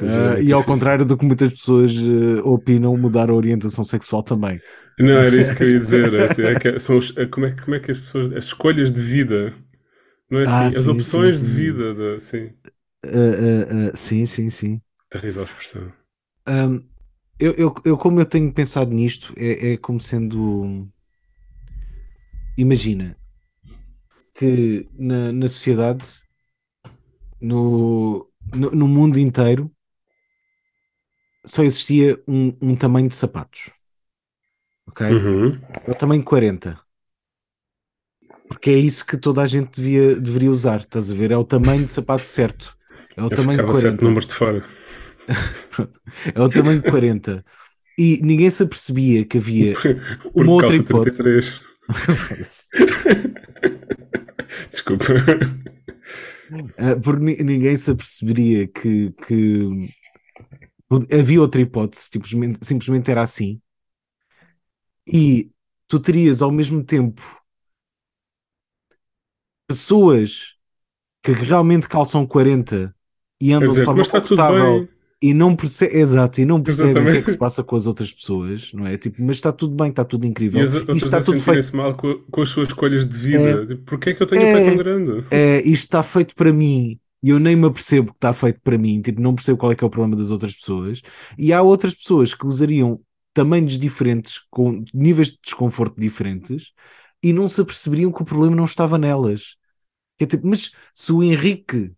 [0.00, 4.58] Uh, e ao contrário do que muitas pessoas uh, opinam, mudar a orientação sexual também.
[4.98, 6.14] Não, era isso que eu ia dizer.
[6.14, 8.32] É assim, é que são os, é, como, é, como é que as pessoas.
[8.32, 9.52] As escolhas de vida.
[10.30, 10.52] Não é assim?
[10.54, 11.50] Ah, as sim, opções sim, sim.
[11.50, 11.94] de vida.
[11.94, 12.50] De, sim.
[13.04, 14.80] Uh, sim, sim, sim.
[15.10, 15.92] Terrível expressão.
[16.48, 16.80] Um,
[17.38, 20.86] eu, eu, eu, como eu tenho pensado nisto, é, é como sendo.
[22.60, 23.16] Imagina
[24.34, 26.06] que na, na sociedade,
[27.40, 29.72] no, no, no mundo inteiro
[31.42, 33.70] só existia um, um, tamanho de sapatos.
[34.86, 35.06] Ok?
[35.06, 35.58] Uhum.
[35.86, 36.78] É o tamanho 40.
[38.46, 40.80] Porque é isso que toda a gente devia, deveria usar.
[40.80, 41.30] Estás a ver?
[41.30, 42.76] É o tamanho de sapato certo.
[43.16, 43.74] É o Eu tamanho 40.
[43.74, 44.62] sete números de fora.
[46.34, 47.42] é o tamanho 40.
[47.96, 49.74] E ninguém se apercebia que havia
[50.34, 51.69] Por uma outra hipótese.
[54.70, 55.14] Desculpa.
[56.52, 59.88] Uh, porque ninguém se aperceberia que, que
[61.12, 63.60] havia outra hipótese, simplesmente, simplesmente era assim.
[65.06, 65.50] E
[65.86, 67.22] tu terias ao mesmo tempo
[69.66, 70.56] pessoas
[71.22, 72.94] que realmente calçam 40
[73.40, 74.88] e andam dizer, de forma confortável
[75.22, 77.86] e não percebe, exato, e não percebem o que é que se passa com as
[77.86, 78.96] outras pessoas, não é?
[78.96, 80.62] Tipo, mas está tudo bem, está tudo incrível.
[80.62, 83.50] E as outras está tudo feito mal com, com, as suas escolhas de vida.
[83.50, 85.24] É, tipo, Porquê é que eu tenho é, pé tão grande?
[85.30, 88.78] É, isto está feito para mim e eu nem me apercebo que está feito para
[88.78, 91.02] mim, tipo, não percebo qual é que é o problema das outras pessoas.
[91.36, 93.00] E há outras pessoas que usariam
[93.34, 96.72] tamanhos diferentes, com níveis de desconforto diferentes,
[97.22, 99.56] e não se aperceberiam que o problema não estava nelas.
[100.18, 101.92] É tipo, mas se o Henrique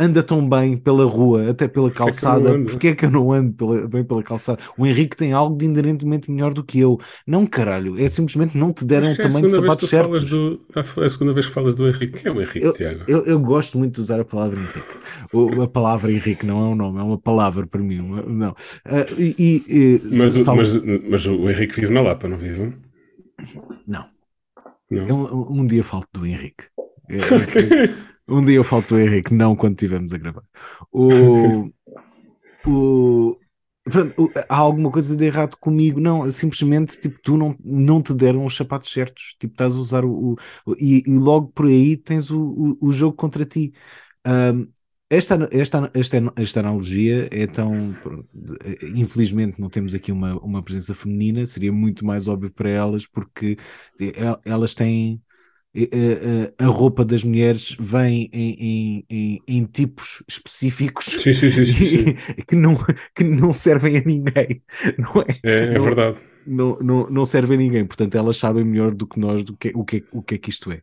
[0.00, 3.86] anda tão bem pela rua, até pela calçada, porque é que eu não ando pela,
[3.86, 4.58] bem pela calçada?
[4.76, 6.98] O Henrique tem algo de inerentemente melhor do que eu.
[7.26, 10.24] Não, caralho, é simplesmente não te deram o é tamanho de sapatos certos.
[10.24, 12.22] Do, é a segunda vez que falas do Henrique.
[12.22, 13.04] Quem é o Henrique, eu, Tiago?
[13.06, 14.98] Eu, eu, gosto muito de usar a palavra Henrique.
[15.32, 18.00] O, a palavra Henrique não é um nome, é uma palavra para mim.
[18.00, 18.50] Uma, não.
[18.50, 20.74] Uh, e, e, mas, o, mas,
[21.08, 22.72] mas, o Henrique vive na Lapa, não vive?
[23.86, 24.04] Não.
[24.90, 25.08] não.
[25.08, 26.64] Eu, um, dia falto do Henrique.
[27.08, 27.18] É,
[28.30, 30.42] um dia eu falo do Henrique, não quando estivermos a gravar.
[30.92, 31.70] O,
[32.66, 33.36] o,
[33.84, 36.00] pronto, há alguma coisa de errado comigo?
[36.00, 39.34] Não, simplesmente tipo, tu não, não te deram os sapatos certos.
[39.38, 40.36] Tipo, estás a usar o.
[40.66, 43.72] o e, e, logo por aí tens o, o, o jogo contra ti.
[44.26, 44.68] Um,
[45.12, 47.72] esta, esta, esta, esta analogia é tão.
[48.94, 53.56] Infelizmente, não temos aqui uma, uma presença feminina, seria muito mais óbvio para elas, porque
[54.44, 55.20] elas têm
[56.58, 62.04] a, roupa das mulheres vem em, em, em, em tipos específicos sim, sim, sim,
[62.48, 62.74] que, não,
[63.14, 64.62] que não servem a ninguém,
[64.98, 65.38] não é?
[65.44, 66.18] É, é não, verdade.
[66.44, 69.70] Não, não, não servem a ninguém, portanto elas sabem melhor do que nós do que,
[69.74, 70.82] o, que, o que é que isto é.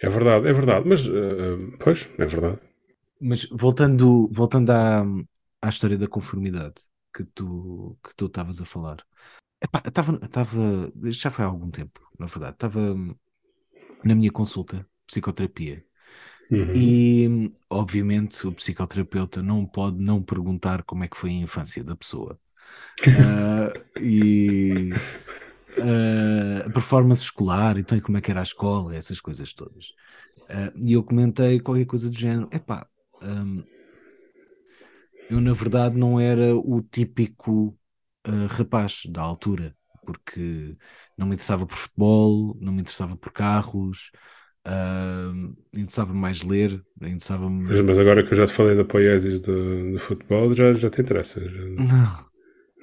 [0.00, 2.60] É verdade, é verdade, mas uh, pois, é verdade.
[3.20, 5.04] Mas voltando, voltando à,
[5.60, 6.74] à história da conformidade
[7.12, 8.98] que tu que tu estavas a falar,
[9.84, 12.96] Estava, estava, já foi há algum tempo, na verdade, estava
[14.04, 15.84] na minha consulta, psicoterapia,
[16.50, 16.72] uhum.
[16.74, 21.96] e obviamente o psicoterapeuta não pode não perguntar como é que foi a infância da
[21.96, 22.38] pessoa.
[23.06, 24.90] uh, e
[25.78, 29.88] uh, a performance escolar, então e como é que era a escola, essas coisas todas.
[30.48, 32.86] Uh, e eu comentei qualquer coisa do género, epá,
[33.22, 33.62] um,
[35.30, 37.76] eu na verdade não era o típico
[38.26, 39.76] uh, rapaz da altura,
[40.08, 40.74] porque
[41.18, 44.10] não me interessava por futebol, não me interessava por carros,
[44.66, 49.38] uh, interessava mais ler, interessava mas, mas, agora que eu já te falei da poiesis
[49.38, 51.46] do, do futebol, já, já te interessa?
[51.46, 51.60] Já...
[51.60, 52.26] Não.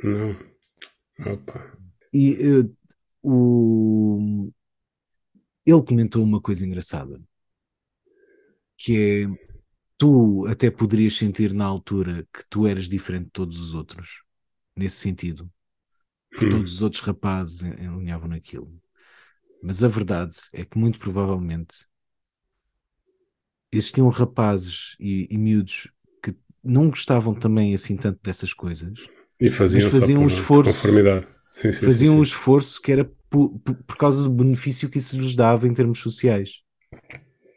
[0.04, 1.34] Não.
[1.34, 1.76] Opa.
[2.14, 2.78] E uh,
[3.24, 4.52] o...
[5.66, 7.20] ele comentou uma coisa engraçada,
[8.78, 9.56] que é
[9.98, 14.22] tu até poderias sentir na altura que tu eras diferente de todos os outros
[14.78, 15.50] nesse sentido,
[16.36, 16.50] porque Hum.
[16.50, 18.72] todos os outros rapazes en- alinhavam naquilo.
[19.62, 21.76] Mas a verdade é que, muito provavelmente,
[23.72, 25.92] existiam rapazes e, e miúdos
[26.24, 31.02] que não gostavam também assim tanto dessas coisas, E faziam, faziam um esforço.
[31.04, 31.28] conformidade.
[31.54, 35.00] Sim, sim, faziam sim, um esforço que era por, por- por causa do benefício que
[35.00, 36.64] isso lhes dava em termos sociais.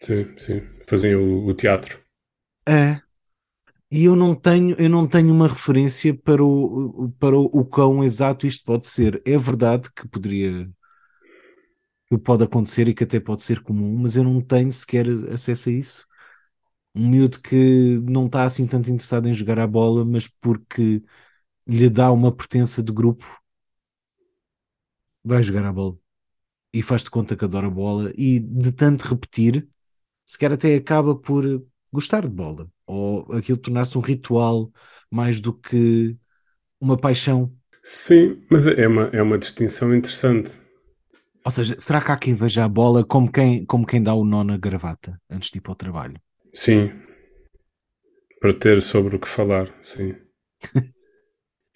[0.01, 0.61] Sim, sim.
[0.89, 2.01] Faziam o, o teatro.
[2.67, 3.03] É.
[3.91, 8.47] E eu não tenho, eu não tenho uma referência para o, para o quão exato
[8.47, 9.23] isto pode ser.
[9.27, 10.69] É verdade que poderia
[12.09, 15.69] que pode acontecer e que até pode ser comum, mas eu não tenho sequer acesso
[15.69, 16.07] a isso.
[16.95, 21.03] Um miúdo que não está assim tanto interessado em jogar a bola, mas porque
[21.67, 23.27] lhe dá uma pertença de grupo,
[25.25, 25.99] vai jogar a bola
[26.73, 29.69] e faz de conta que adora a bola e de tanto repetir,
[30.27, 31.45] sequer até acaba por
[31.93, 34.73] gostar de bola ou aquilo tornar-se um ritual
[35.11, 36.17] mais do que
[36.81, 37.47] uma paixão.
[37.83, 40.51] Sim, mas é uma, é uma distinção interessante.
[41.45, 44.25] Ou seja, será que há quem veja a bola como quem, como quem dá o
[44.25, 46.21] nó na gravata antes de ir para o trabalho?
[46.53, 46.91] Sim.
[48.41, 50.15] Para ter sobre o que falar, sim.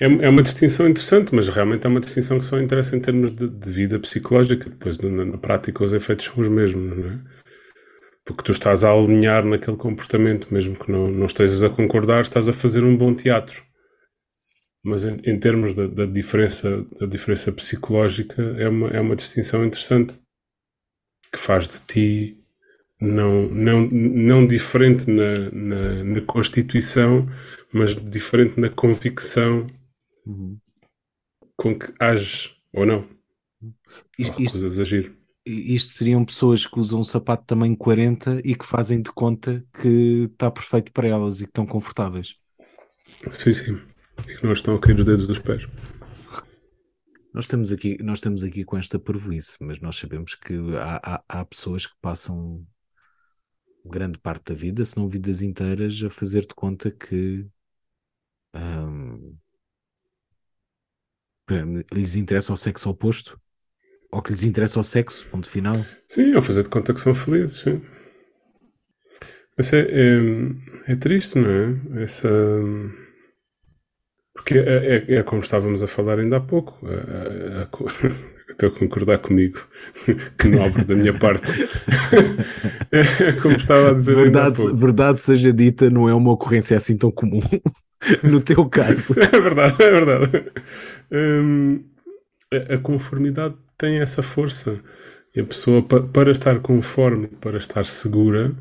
[0.01, 3.31] É, é uma distinção interessante, mas realmente é uma distinção que só interessa em termos
[3.31, 4.69] de, de vida psicológica.
[4.69, 7.21] Depois, na, na prática, os efeitos são os mesmos, não é?
[8.25, 12.49] Porque tu estás a alinhar naquele comportamento, mesmo que não, não estejas a concordar, estás
[12.49, 13.63] a fazer um bom teatro.
[14.85, 19.65] Mas em, em termos da, da diferença, da diferença psicológica, é uma, é uma distinção
[19.65, 20.23] interessante
[21.33, 22.39] que faz de ti
[23.01, 27.29] não, não, não diferente na, na, na constituição,
[27.73, 29.67] mas diferente na convicção
[31.57, 33.09] com que ages ou não.
[34.19, 35.13] I- Ou Isto, agir.
[35.45, 39.65] Isto seriam pessoas que usam um sapato de tamanho 40 e que fazem de conta
[39.81, 42.37] que está perfeito para elas e que estão confortáveis.
[43.31, 43.81] Sim, sim.
[44.29, 45.67] E que não estão a cair os dedos dos pés.
[47.35, 51.41] Nós estamos aqui, nós estamos aqui com esta parvoíce, mas nós sabemos que há, há,
[51.41, 52.65] há pessoas que passam
[53.85, 57.47] grande parte da vida, se não vidas inteiras, a fazer de conta que
[61.47, 63.41] que lhes interessa o sexo oposto
[64.13, 65.75] ou que lhes interessa o sexo, ponto final.
[66.09, 67.61] Sim, ao fazer de conta que são felizes.
[67.61, 67.81] Sim.
[69.57, 72.03] Mas é, é, é triste, não é?
[72.05, 72.29] Essa.
[74.35, 76.79] Porque é, é, é como estávamos a falar ainda há pouco.
[76.87, 77.69] A- a- a
[78.53, 79.59] Estou a concordar comigo.
[80.39, 81.51] Que nobre da minha parte.
[82.93, 84.77] É como estava a dizer ainda há Verdade, pouco.
[84.77, 87.41] verdade seja dita, não é uma ocorrência assim tão comum
[88.23, 89.15] no teu caso.
[89.19, 90.45] É verdade, é verdade.
[91.11, 91.85] Hum,
[92.71, 94.81] a conformidade tem essa força.
[95.37, 98.55] E a pessoa, pa- para estar conforme, para estar segura,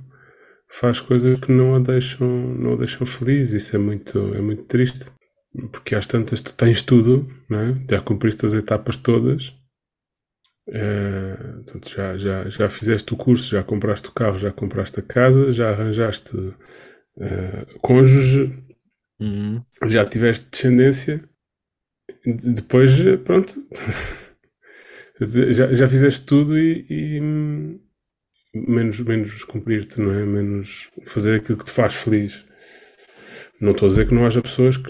[0.69, 3.51] faz coisas que não a deixam, não a deixam feliz.
[3.53, 5.11] Isso é muito, é muito triste.
[5.71, 7.75] Porque às tantas tu tens tudo, não é?
[7.89, 9.53] já cumpriste as etapas todas.
[10.67, 15.03] Eh, portanto, já, já, já fizeste o curso, já compraste o carro, já compraste a
[15.03, 16.31] casa, já arranjaste
[17.19, 18.53] eh, cônjuge,
[19.19, 19.65] Uhum.
[19.87, 21.23] já tiveste descendência,
[22.25, 22.91] de- depois,
[23.25, 23.53] pronto,
[25.21, 27.79] já, já fizeste tudo e, e, hum,
[28.53, 30.25] menos, menos cumprir-te, não é?
[30.25, 32.45] Menos fazer aquilo que te faz feliz.
[33.59, 34.89] Não estou a dizer que não haja pessoas que,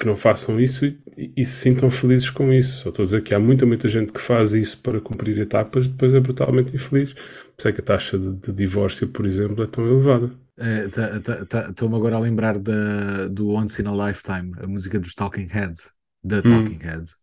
[0.00, 2.78] que não façam isso e, e- e se sintam felizes com isso.
[2.82, 5.86] Só estou a dizer que há muita, muita gente que faz isso para cumprir etapas
[5.86, 7.12] e depois é brutalmente infeliz.
[7.14, 7.20] Por
[7.58, 10.30] isso é que a taxa de, de divórcio, por exemplo, é tão elevada.
[10.58, 15.92] Estou-me agora a lembrar da, do Once in a Lifetime, a música dos Talking Heads,
[16.22, 16.42] da Hum.
[16.42, 17.16] Talking Heads.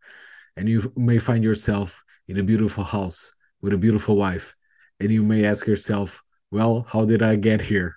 [0.58, 4.56] And you may find yourself in a beautiful house with a beautiful wife,
[5.02, 7.96] and you may ask yourself, Well, how did I get here?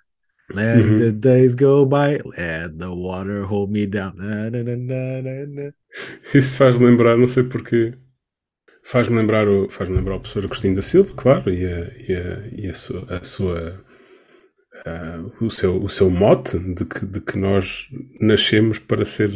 [0.53, 0.99] Let Uhum.
[0.99, 4.15] the days go by, let the water hold me down.
[4.19, 5.71] Na, na, na.
[6.35, 7.95] Isso faz-me lembrar, não sei porquê,
[8.83, 12.63] faz-me lembrar o, faz-me lembrar o professor Agostinho da Silva, claro, e a, e a,
[12.63, 13.85] e a sua, a sua
[14.87, 17.89] ah, o, seu, o seu mote de que, de que nós
[18.21, 19.31] nascemos para ser,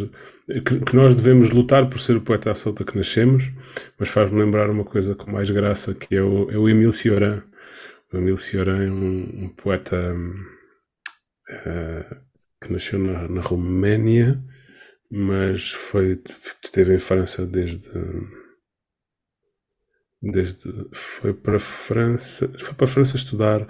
[0.46, 3.51] que, que nós devemos lutar por ser o poeta à solta que nascemos,
[3.99, 7.42] mas faz-me lembrar uma coisa com mais graça, que é o, é o Emile Cioran.
[8.12, 10.16] O Emile Cioran é um, um poeta
[11.51, 12.16] ah,
[12.63, 14.42] que nasceu na, na Roménia,
[15.11, 16.21] mas foi,
[16.65, 17.90] esteve em França desde
[20.31, 23.66] desde foi para a França foi para França estudar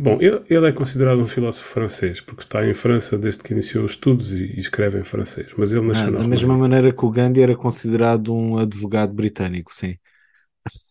[0.00, 3.84] bom ele, ele é considerado um filósofo francês porque está em França desde que iniciou
[3.84, 6.92] os estudos e, e escreve em francês mas ele nasceu Ah, na da mesma maneira
[6.92, 9.96] que o Gandhi era considerado um advogado britânico, sim.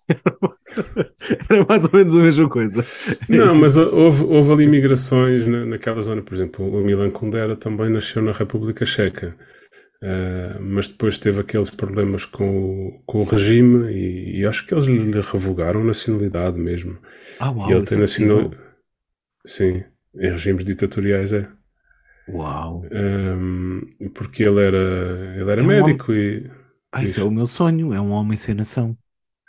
[1.50, 2.84] Era mais ou menos a mesma coisa.
[3.28, 7.90] não mas houve, houve ali migrações na, naquela zona por exemplo o Milan Kundera também
[7.90, 9.36] nasceu na República Checa
[10.02, 14.74] Uh, mas depois teve aqueles problemas com o, com o regime e, e, acho que
[14.76, 17.00] eles lhe revogaram a nacionalidade mesmo.
[17.40, 18.62] Ah, uau, e ele tem é nacionalidade.
[19.44, 19.84] Sim,
[20.16, 21.50] em regimes ditatoriais é.
[22.30, 22.84] Uau!
[22.92, 23.82] Um,
[24.14, 26.48] porque ele era, ele era é um médico e.
[26.92, 28.96] Ah, isso é o meu sonho, é um homem sem nação.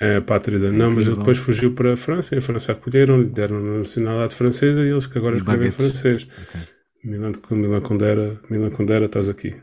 [0.00, 0.58] É a pátria.
[0.58, 0.90] Não, incrível.
[0.92, 4.34] mas ele depois fugiu para a França e a França acolheram, lhe deram a nacionalidade
[4.34, 6.28] francesa e eles que agora escrevem francês.
[6.48, 6.60] Okay.
[7.04, 9.54] Milan, Milan Condera, Milan Condera, estás aqui.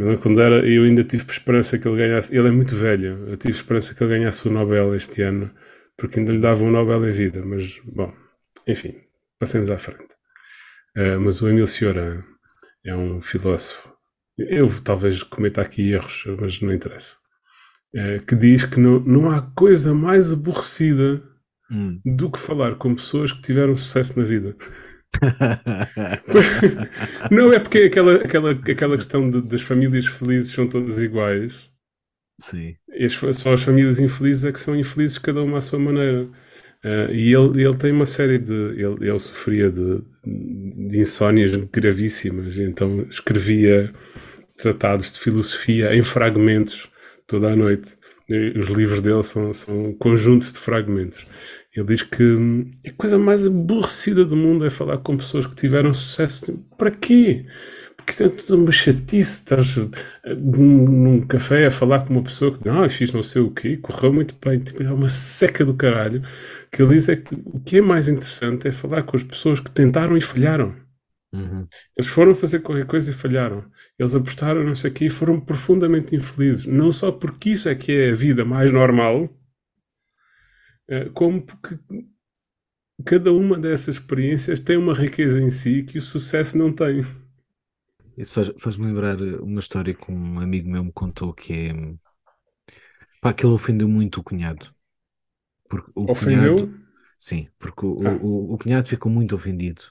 [0.00, 2.34] Milan Condera, eu ainda tive esperança que ele ganhasse.
[2.34, 5.50] Ele é muito velho, eu tive esperança que ele ganhasse o Nobel este ano,
[5.94, 8.10] porque ainda lhe dava um Nobel em vida, mas bom,
[8.66, 8.94] enfim,
[9.38, 10.14] passemos à frente.
[10.96, 12.22] Uh, mas o Emile Cioran
[12.82, 13.92] é um filósofo.
[14.38, 17.16] Eu talvez cometa aqui erros, mas não interessa.
[17.94, 21.22] Uh, que diz que não, não há coisa mais aborrecida
[21.70, 22.00] hum.
[22.06, 24.56] do que falar com pessoas que tiveram sucesso na vida.
[27.30, 31.68] não é porque aquela, aquela, aquela questão de, das famílias felizes são todas iguais.
[32.40, 32.74] Sim.
[33.32, 36.28] só as famílias infelizes é que são infelizes, cada uma à sua maneira.
[36.82, 38.54] Uh, e ele, ele tem uma série de.
[38.54, 43.92] Ele, ele sofria de, de insónias gravíssimas, então escrevia
[44.56, 46.88] tratados de filosofia em fragmentos
[47.26, 47.96] toda a noite.
[48.56, 51.26] Os livros dele são, são conjuntos de fragmentos.
[51.74, 55.54] Ele diz que hum, a coisa mais aborrecida do mundo é falar com pessoas que
[55.54, 56.58] tiveram sucesso.
[56.76, 57.46] Para quê?
[57.96, 59.40] Porque é tudo uma chatice.
[59.40, 63.52] Estás eh, num café a falar com uma pessoa que ah, fiz não sei o
[63.52, 64.58] quê, correu muito bem.
[64.58, 66.20] Tipo, é uma seca do caralho.
[66.20, 69.22] O que ele diz é que o que é mais interessante é falar com as
[69.22, 70.74] pessoas que tentaram e falharam.
[71.32, 71.64] Uhum.
[71.96, 73.64] Eles foram fazer qualquer coisa e falharam.
[73.96, 76.66] Eles apostaram, não sei o quê, e foram profundamente infelizes.
[76.66, 79.30] Não só porque isso é que é a vida mais normal
[81.14, 81.78] como porque
[83.04, 87.04] cada uma dessas experiências tem uma riqueza em si que o sucesso não tem.
[88.16, 91.72] Isso faz-me faz lembrar uma história que um amigo meu me contou que é
[93.20, 94.74] pá, que ele ofendeu muito o cunhado.
[95.68, 96.56] Porque o ofendeu?
[96.56, 96.80] Cunhado,
[97.16, 98.18] sim, porque o, ah.
[98.20, 99.82] o, o, cunhado ficou muito ofendido.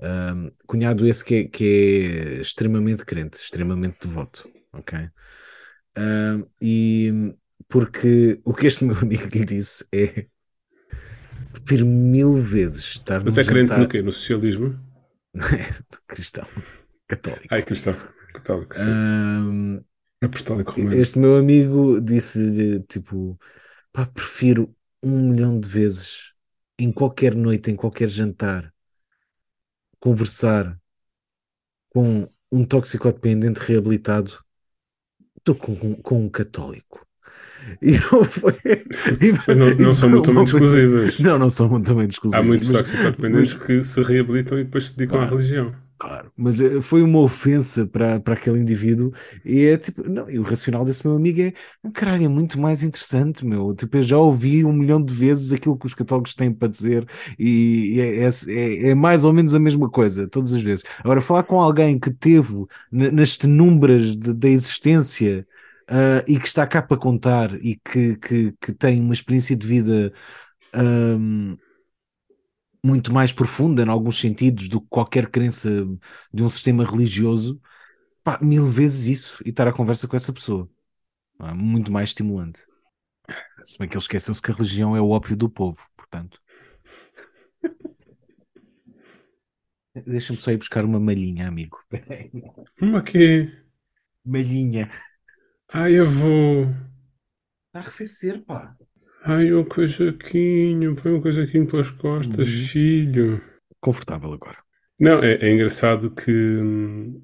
[0.00, 5.10] Um, cunhado esse que é, que é extremamente crente, extremamente devoto, ok?
[5.96, 7.36] Um, e
[7.72, 10.26] porque o que este meu amigo lhe disse é
[11.52, 13.78] prefiro mil vezes estar Mas é crente jantar...
[13.78, 14.02] no quê?
[14.02, 14.78] No socialismo?
[15.34, 16.46] é, cristão,
[17.08, 17.46] católico.
[17.50, 17.94] Ai, cristão,
[18.34, 18.90] católico, sim.
[18.90, 19.84] Um,
[20.22, 20.94] Apostólico romano.
[20.94, 23.38] Este meu amigo disse tipo,
[23.90, 26.32] pá, prefiro um milhão de vezes
[26.78, 28.72] em qualquer noite, em qualquer jantar,
[29.98, 30.78] conversar
[31.88, 34.38] com um toxicodependente reabilitado
[35.44, 37.04] do que com, com um católico.
[37.80, 38.52] E eu fui,
[39.20, 41.18] e, não, não são mutuamente exclusivas.
[41.20, 42.44] Não, não são mutuamente exclusivas.
[42.44, 45.72] Há muitos toxicodependentes que se reabilitam e depois se dedicam claro, à religião.
[46.02, 49.12] Claro, mas eh, foi uma ofensa para, para aquele indivíduo
[49.44, 51.52] e é tipo, não, e o racional desse meu amigo é,
[51.94, 53.72] caralho, é muito mais interessante, meu.
[53.72, 57.06] Tipo, eu já ouvi um milhão de vezes aquilo que os católicos têm para dizer
[57.38, 60.84] e é, é, é mais ou menos a mesma coisa, todas as vezes.
[61.04, 65.46] Agora, falar com alguém que teve nas tenumbras da existência
[65.90, 69.66] uh, e que está cá para contar e que, que, que tem uma experiência de
[69.66, 70.12] vida
[70.74, 71.56] um,
[72.84, 75.70] muito mais profunda, em alguns sentidos, do que qualquer crença
[76.32, 77.60] de um sistema religioso,
[78.24, 80.68] pá, mil vezes isso e estar à conversa com essa pessoa.
[81.40, 82.60] É muito mais estimulante.
[83.62, 86.40] Se bem que ele esqueceu-se que a religião é o óbvio do povo, portanto.
[90.06, 91.78] Deixa-me só ir buscar uma malhinha, amigo.
[92.80, 93.52] Uma quê?
[94.24, 94.90] Malhinha.
[95.74, 96.64] Ai, eu vou.
[96.64, 98.76] Está a arrefecer, pá.
[99.24, 102.66] Ai, um casaquinho, põe um casaquinho pelas costas, uhum.
[102.66, 103.40] filho.
[103.80, 104.58] Confortável agora.
[105.00, 107.22] Não, é, é engraçado que hum,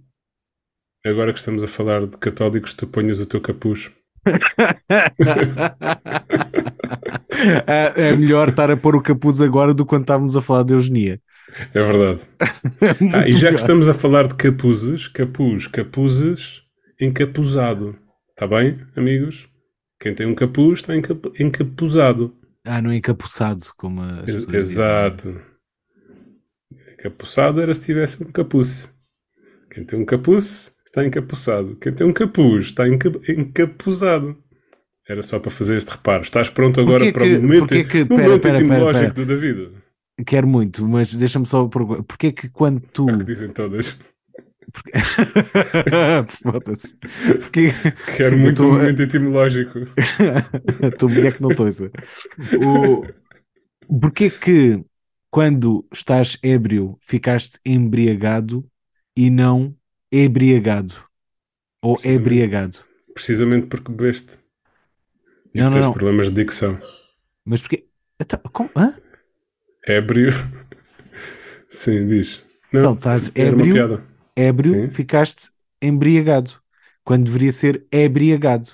[1.05, 3.91] agora que estamos a falar de católicos, tu ponhas o teu capuz.
[7.67, 10.63] é, é melhor estar a pôr o capuz agora do que quando estávamos a falar
[10.63, 11.21] de eugenia.
[11.75, 12.23] É verdade.
[13.13, 16.63] ah, e já que estamos a falar de capuzes, capuz, capuzes,
[16.99, 18.08] encapuzado.
[18.39, 19.49] Está bem, amigos?
[20.01, 22.33] Quem tem um capuz está encapuzado.
[22.65, 24.23] Ah, não encapuçado, como a.
[24.57, 25.33] Exato.
[25.33, 25.43] Dizem.
[26.93, 28.97] Encapuçado era se tivesse um capuz.
[29.73, 31.75] Quem tem um capuz está encapuçado.
[31.81, 34.41] Quem tem um capuz está encapuzado.
[35.09, 36.23] Era só para fazer este reparo.
[36.23, 39.27] Estás pronto agora que, para o momento, que, que, pera, momento pera, etimológico pera, do
[39.27, 39.73] David?
[40.25, 42.05] Quero muito, mas deixa-me só perguntar.
[42.05, 43.11] Porquê que quando tu.
[43.11, 43.99] É que dizem todas.
[44.73, 44.93] Porque...
[46.43, 46.97] Foda-se.
[47.41, 47.71] Porque...
[48.17, 48.69] Quero muito tô...
[48.69, 49.81] um momento etimológico.
[50.99, 51.91] tua mulher que não toisa.
[52.63, 53.05] O...
[54.01, 54.85] Porquê que
[55.31, 58.65] quando estás ébrio ficaste embriagado
[59.17, 59.75] e não
[60.13, 60.95] embriagado?
[61.83, 62.21] Ou Precisamente.
[62.21, 62.79] ebriagado?
[63.15, 64.39] Precisamente porque bebeste.
[65.55, 65.93] E Não, não, tens não.
[65.93, 66.81] problemas de dicção.
[67.45, 67.87] Mas porque.
[68.21, 68.71] Então, como?
[68.77, 68.95] Hã?
[69.87, 70.33] Ébrio.
[71.71, 72.43] Sim, diz.
[72.73, 74.03] Não, Então, estás era uma ébrio?
[74.39, 74.91] Ébrio, Sim.
[74.91, 75.49] ficaste
[75.83, 76.53] embriagado.
[77.05, 78.71] Quando deveria ser ebriagado.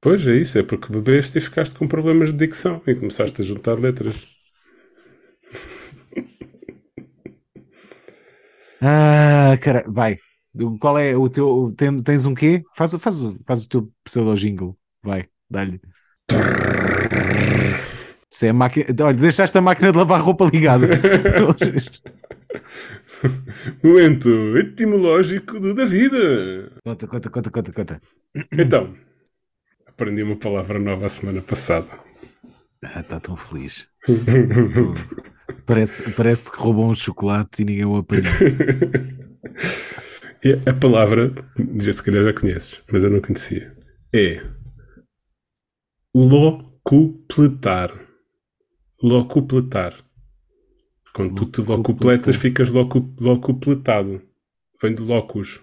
[0.00, 3.44] Pois é isso, é porque bebeste e ficaste com problemas de dicção e começaste a
[3.44, 4.32] juntar letras.
[8.80, 10.16] Ah, cara, vai.
[10.80, 11.72] Qual é o teu.
[11.76, 12.62] tem- Tens um quê?
[12.74, 14.76] Faz, faz, o- faz o teu pseudo-jingle.
[15.02, 15.80] Vai, dá-lhe.
[18.30, 18.86] Se é a máquina.
[19.04, 20.88] Olha, deixaste a máquina de lavar roupa ligada.
[23.82, 26.72] Momento etimológico do da vida.
[26.84, 28.00] conta, conta, conta, conta, conta.
[28.52, 28.94] Então,
[29.86, 31.88] aprendi uma palavra nova a semana passada.
[32.82, 33.86] Ah, está tão feliz.
[35.66, 38.24] Parece, parece que roubou um chocolate e ninguém o apanhou.
[40.44, 41.32] E a palavra,
[41.76, 43.76] já se calhar já conheces, mas eu não conhecia.
[44.12, 44.42] É
[46.14, 47.92] locupletar.
[49.00, 49.94] Locupletar.
[51.14, 54.22] Quando tu te locupletas, ficas locu, locupletado.
[54.80, 55.60] Vem de locus.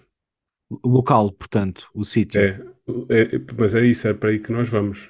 [0.86, 2.39] Local, portanto, o sítio.
[2.39, 2.62] É,
[3.10, 5.10] é- mas é isso, é para aí que nós vamos.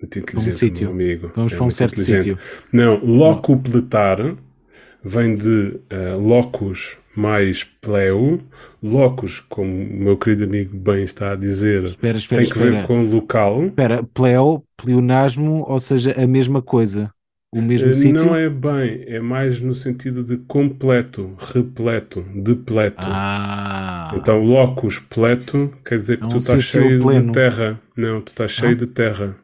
[0.00, 0.82] Muito inteligente, sítio.
[0.84, 1.32] meu amigo.
[1.34, 2.38] Vamos É para um certo sítio.
[2.72, 4.18] Não, locupletar
[5.02, 8.40] vem de eh, locus mais pleu.
[8.82, 12.78] Locus, como o meu querido amigo bem está a dizer, Espera, espera, tem que espera.
[12.80, 13.66] ver com local.
[13.66, 17.13] Espera, pleo, pleonasmo, ou seja, a mesma coisa.
[17.54, 18.24] O mesmo Eh, sítio.
[18.24, 23.02] Não é bem, é mais no sentido de completo, repleto, depleto.
[23.02, 27.26] Ah, Então, locus pleto quer dizer que É um tu estás cheio pleno.
[27.26, 27.80] de terra.
[27.96, 28.74] Não, tu estás cheio Ah.
[28.74, 29.36] de terra.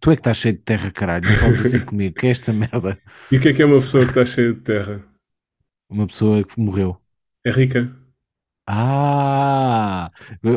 [0.00, 1.24] tu é que estás cheio de terra, caralho.
[1.28, 2.98] Não falas assim comigo, que é esta merda.
[3.30, 5.02] E o que é que é uma pessoa que está cheia de terra?
[5.88, 7.00] Uma pessoa que morreu.
[7.44, 7.82] É rica.
[8.66, 10.10] Ah,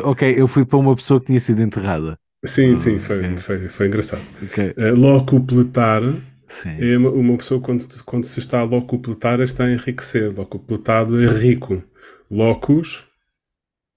[0.04, 2.18] ok, eu fui para uma pessoa que tinha sido enterrada.
[2.44, 3.36] Sim, Ah, sim, foi, ok.
[3.36, 4.22] foi, foi engraçado.
[4.42, 6.02] Ok, Uh, locupletar
[6.48, 6.70] Sim.
[6.80, 10.32] é uma, pessoa quando, quando se está locupletar está a enriquecer.
[10.36, 11.82] Locupletado é rico.
[12.30, 13.04] Locus,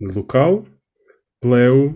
[0.01, 0.65] local,
[1.41, 1.95] pleo,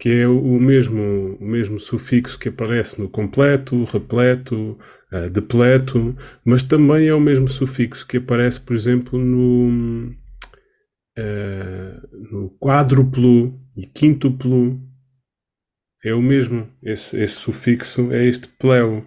[0.00, 4.78] que é o mesmo, o mesmo sufixo que aparece no completo, repleto,
[5.12, 10.10] uh, depleto, mas também é o mesmo sufixo que aparece, por exemplo, no,
[11.18, 14.80] uh, no quádruplo e quíntuplo.
[16.02, 16.66] É o mesmo.
[16.82, 19.06] Esse, esse sufixo é este pleo.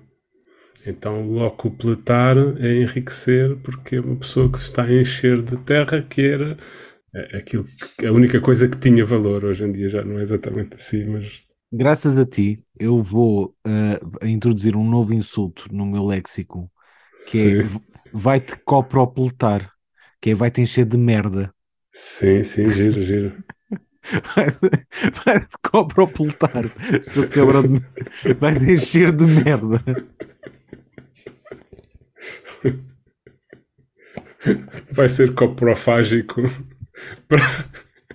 [0.86, 6.02] Então, locupletar é enriquecer porque é uma pessoa que se está a encher de terra
[6.02, 6.58] que era
[7.16, 7.66] eh, aquilo
[7.98, 9.46] que, a única coisa que tinha valor.
[9.46, 14.00] Hoje em dia já não é exatamente assim, mas Graças a ti, eu vou ah,
[14.28, 16.72] introduzir um novo insulto no meu léxico,
[17.26, 17.82] que é sim, v-
[18.14, 19.72] vai-te copropletar,
[20.22, 21.54] que é vai-te encher de merda.
[21.92, 23.44] sim, sim, giro, giro.
[25.26, 26.64] Vai-te copropletar,
[27.02, 27.82] seu cabrão de...
[28.40, 29.82] Vai-te encher de merda.
[34.92, 36.42] Vai ser coprofágico.
[37.28, 37.40] para-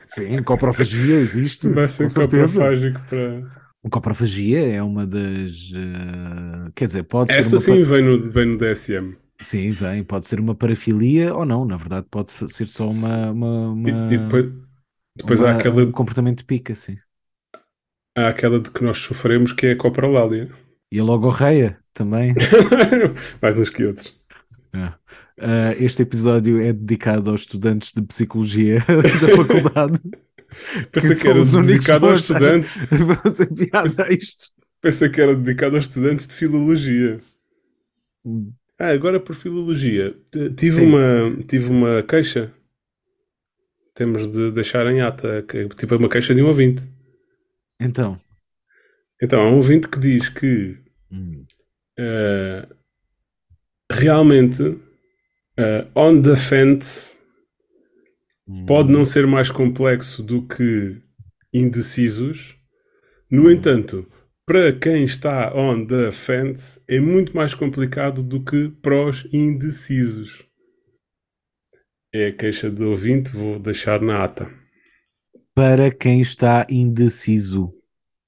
[0.07, 3.59] Sim, coprofagia existe, Vai ser coprofágico para.
[3.91, 5.73] Coprofagia é uma das.
[5.77, 9.17] ah, quer dizer, pode ser Essa sim vem no, vem no DSM.
[9.41, 13.31] Sim, vem, pode ser uma parafilia ou não, na verdade, pode ser só uma.
[13.31, 14.53] uma, E, uma- e depois,
[15.17, 16.97] depois há, uma- aquela, um comportamento de pica, sim.
[18.17, 20.49] há aquela de que nós sofremos que é a copralália.
[20.91, 22.35] E a logorreia também.
[23.41, 24.18] Mais uns que outros.
[24.75, 24.93] É.
[25.41, 30.01] Ah, este episódio é dedicado aos estudantes de psicologia da faculdade.
[30.93, 32.73] Pensei que, são era dedicado aos que estudantes.
[33.23, 34.47] Fazer piada a isto.
[34.81, 37.21] Pensei que era dedicado aos estudantes de filologia.
[38.79, 40.17] Ah, agora por filologia.
[40.31, 40.87] T- Tive Sim.
[40.87, 42.53] uma, tive uma queixa.
[43.95, 45.43] Temos de deixar em ata.
[45.43, 46.89] que Tive uma queixa de um ouvinte.
[47.81, 48.19] Então,
[49.23, 50.79] Então, há um ouvinte que diz que
[51.11, 51.45] hum,
[51.99, 52.69] ah,
[53.91, 54.63] realmente
[55.59, 57.19] ah, on the fence
[58.47, 61.01] hum, pode não ser mais complexo do que
[61.53, 62.57] indecisos.
[63.31, 64.07] No entanto,
[64.47, 70.47] para quem está on the fence, é muito mais complicado do que para os indecisos.
[72.15, 74.51] É a queixa do ouvinte, vou deixar na ata.
[75.55, 77.78] para quem está indeciso.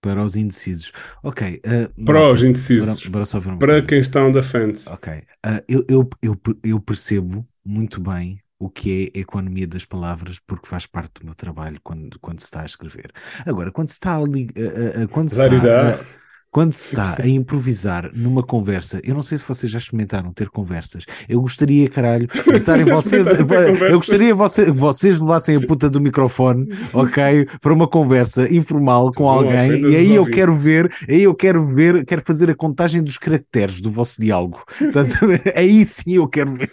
[0.01, 0.92] Para os indecisos.
[1.22, 1.61] Ok.
[1.64, 3.07] ah, Para os indecisos.
[3.07, 3.86] Uma Para coisa.
[3.86, 4.88] quem está on the fence.
[4.90, 5.22] Ok.
[5.44, 10.38] Ah, eu, eu, eu, eu percebo muito bem o que é a economia das palavras,
[10.38, 13.11] porque faz parte do meu trabalho quando, quando se está a escrever.
[13.46, 16.05] Agora, quando se está ah, ah, ah, quando se está,
[16.51, 20.51] quando se está a improvisar numa conversa, eu não sei se vocês já experimentaram ter
[20.51, 21.05] conversas.
[21.28, 23.28] Eu gostaria, caralho, de estarem vocês.
[23.28, 29.12] eu gostaria você, que vocês levassem a puta do microfone, ok, para uma conversa informal
[29.12, 33.03] com alguém, e aí eu quero ver, aí eu quero ver, quero fazer a contagem
[33.03, 34.64] dos caracteres do vosso diálogo.
[35.55, 36.70] aí sim eu quero ver.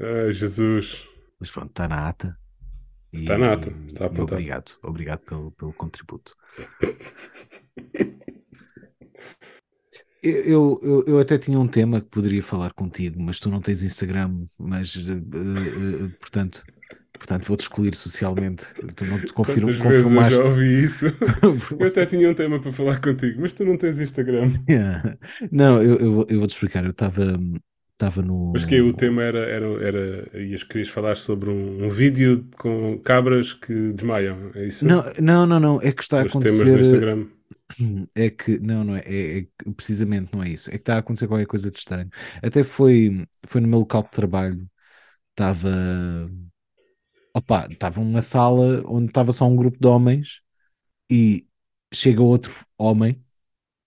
[0.00, 1.08] Ai, Jesus.
[1.40, 2.45] Mas pronto, está na ata.
[3.16, 4.34] Está na ata, está apontado.
[4.34, 6.34] Obrigado, obrigado pelo, pelo contributo.
[10.22, 13.82] Eu, eu, eu até tinha um tema que poderia falar contigo, mas tu não tens
[13.82, 16.64] Instagram, mas uh, uh, portanto,
[17.12, 18.74] portanto vou-te excluir socialmente.
[18.96, 20.36] Tu não te confirmo, Quantas confirmaste.
[20.36, 21.06] Vezes eu já ouvi isso.
[21.78, 24.50] eu até tinha um tema para falar contigo, mas tu não tens Instagram.
[24.68, 25.16] Yeah.
[25.52, 26.84] Não, eu, eu, eu vou-te explicar.
[26.84, 27.38] Eu estava
[27.96, 28.52] Estava no.
[28.52, 29.38] Mas que o tema era.
[29.38, 34.86] era, era ias, querias falar sobre um, um, vídeo com cabras que desmaiam, é isso?
[34.86, 35.80] Não, não, não, não.
[35.80, 36.64] É que está a acontecer.
[36.64, 37.26] Temas do Instagram.
[38.14, 40.70] É que, não, não é, é, é, precisamente não é isso.
[40.70, 42.08] É que está a acontecer qualquer coisa de estranho.
[42.40, 44.70] Até foi, foi no meu local de trabalho,
[45.30, 45.68] estava.
[47.34, 50.42] Opa, estava numa sala onde estava só um grupo de homens
[51.10, 51.46] e
[51.92, 53.20] chega outro homem,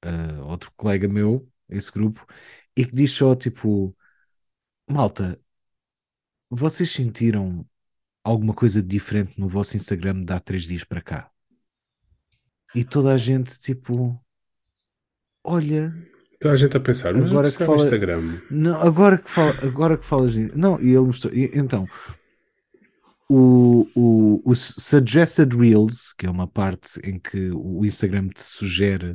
[0.05, 2.25] uh, outro colega meu, esse grupo,
[2.75, 3.95] e que diz só tipo:
[4.89, 5.39] Malta,
[6.49, 7.63] vocês sentiram
[8.23, 11.29] alguma coisa diferente no vosso Instagram de há três dias para cá?
[12.73, 14.19] E toda a gente, tipo,
[15.43, 15.93] olha.
[16.39, 18.41] Toda a gente a pensar, mas agora que fala Instagram.
[18.49, 20.57] Não, agora que fala, agora que falas nisso.
[20.57, 21.31] Não, e ele mostrou.
[21.33, 21.87] E, então,
[23.29, 29.11] o, o, o Suggested Reels, que é uma parte em que o Instagram te sugere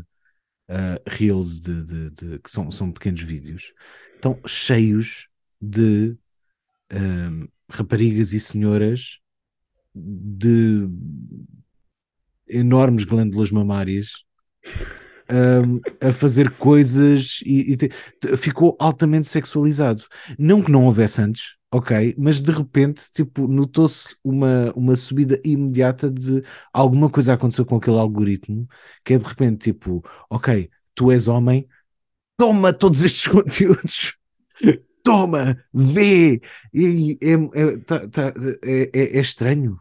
[0.69, 3.73] uh, Reels de, de, de, que são, são pequenos vídeos,
[4.15, 5.29] estão cheios
[5.69, 6.17] de
[6.93, 9.19] um, raparigas e senhoras
[9.95, 10.89] de
[12.49, 14.25] enormes glândulas mamárias
[15.31, 17.89] um, a fazer coisas e, e te,
[18.37, 20.05] ficou altamente sexualizado.
[20.39, 26.11] Não que não houvesse antes, ok, mas de repente, tipo, notou-se uma, uma subida imediata
[26.11, 26.43] de
[26.73, 28.69] alguma coisa aconteceu com aquele algoritmo,
[29.05, 31.67] que é de repente, tipo, ok, tu és homem,
[32.37, 34.15] toma todos estes conteúdos
[35.05, 36.41] toma, vê,
[36.73, 39.79] e é, é, tá, tá, é, é, é estranho.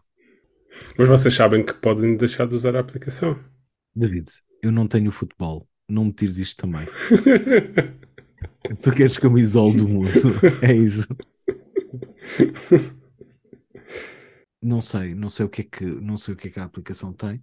[0.98, 3.38] Mas vocês sabem que podem deixar de usar a aplicação.
[3.96, 4.30] David,
[4.62, 6.86] eu não tenho futebol, não me tires isto também.
[8.82, 10.10] tu queres que eu me isole do mundo,
[10.62, 11.08] é isso.
[14.62, 16.64] Não sei, não sei o que é que, não sei o que, é que a
[16.64, 17.42] aplicação tem.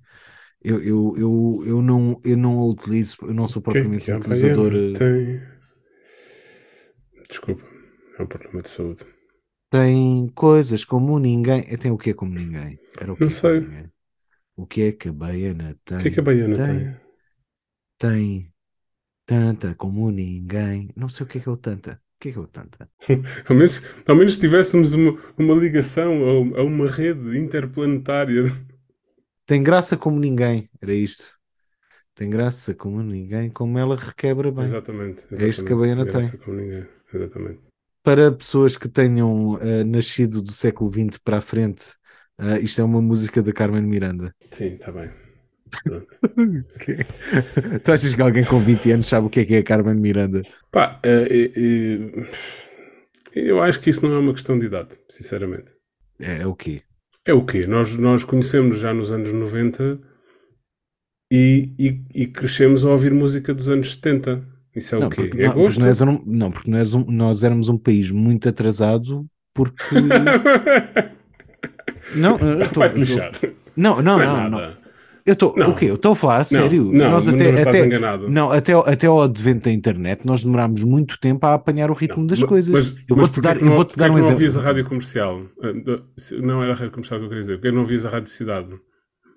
[0.63, 4.11] Eu, eu, eu, eu, não, eu não a utilizo, eu não sou propriamente que, que
[4.11, 4.71] um utilizador.
[4.73, 5.41] Eh, tem...
[7.27, 7.70] Desculpa.
[8.21, 9.03] É um problema de saúde.
[9.71, 11.63] Tem coisas como ninguém.
[11.77, 12.77] Tem o que é como ninguém?
[12.99, 13.67] Era o que Não sei.
[14.55, 15.97] O que é que a baiana tem?
[15.97, 16.77] O que é que a baiana tem?
[16.77, 16.97] Tem,
[17.97, 18.53] tem
[19.25, 20.91] tanta como ninguém.
[20.95, 21.93] Não sei o que é que é o tanta.
[21.93, 22.87] O que é que é o tanta?
[23.49, 28.43] ao, menos, ao menos tivéssemos uma, uma ligação a, a uma rede interplanetária.
[29.47, 30.69] Tem graça como ninguém.
[30.79, 31.25] Era isto.
[32.13, 34.65] Tem graça como ninguém, como ela requebra bem.
[34.65, 35.21] Exatamente.
[35.21, 35.43] exatamente.
[35.43, 36.11] É isto que a baiana tem.
[36.13, 36.85] Graça como ninguém.
[37.11, 37.70] Exatamente
[38.03, 41.83] para pessoas que tenham uh, nascido do século XX para a frente,
[42.39, 44.33] uh, isto é uma música da Carmen Miranda.
[44.47, 45.09] Sim, está bem.
[46.75, 46.97] okay.
[47.83, 49.95] Tu achas que alguém com 20 anos sabe o que é que é a Carmen
[49.95, 50.41] Miranda?
[50.71, 52.25] Pá, uh,
[53.33, 55.73] eu acho que isso não é uma questão de idade, sinceramente.
[56.19, 56.81] É, é o quê?
[57.25, 57.65] É o quê?
[57.67, 59.99] Nós, nós conhecemos já nos anos 90
[61.31, 64.50] e, e, e crescemos a ouvir música dos anos 70.
[64.75, 65.23] Isso é não, o quê?
[65.23, 65.75] Porque, é não, gosto?
[65.75, 69.83] Porque nós, eram, não, porque nós, nós éramos um país muito atrasado porque.
[72.15, 72.37] não,
[72.95, 73.31] lixar.
[73.75, 74.49] Não, não, não.
[74.49, 74.81] não, não.
[75.23, 75.85] Eu estou, o quê?
[75.85, 76.91] Eu estou a falar sério.
[76.91, 78.29] Não, nós até, não até, enganado.
[78.29, 82.21] Não, até, até ao advento da internet nós demorámos muito tempo a apanhar o ritmo
[82.21, 82.73] não, das coisas.
[82.73, 84.27] Mas, eu vou-te dar, eu vou-te dar um exemplo.
[84.27, 85.41] não ouvias a rádio comercial?
[85.61, 85.73] Eh,
[86.41, 87.57] não era a rádio comercial que eu queria dizer.
[87.57, 88.69] Porque não ouvias a rádio cidade?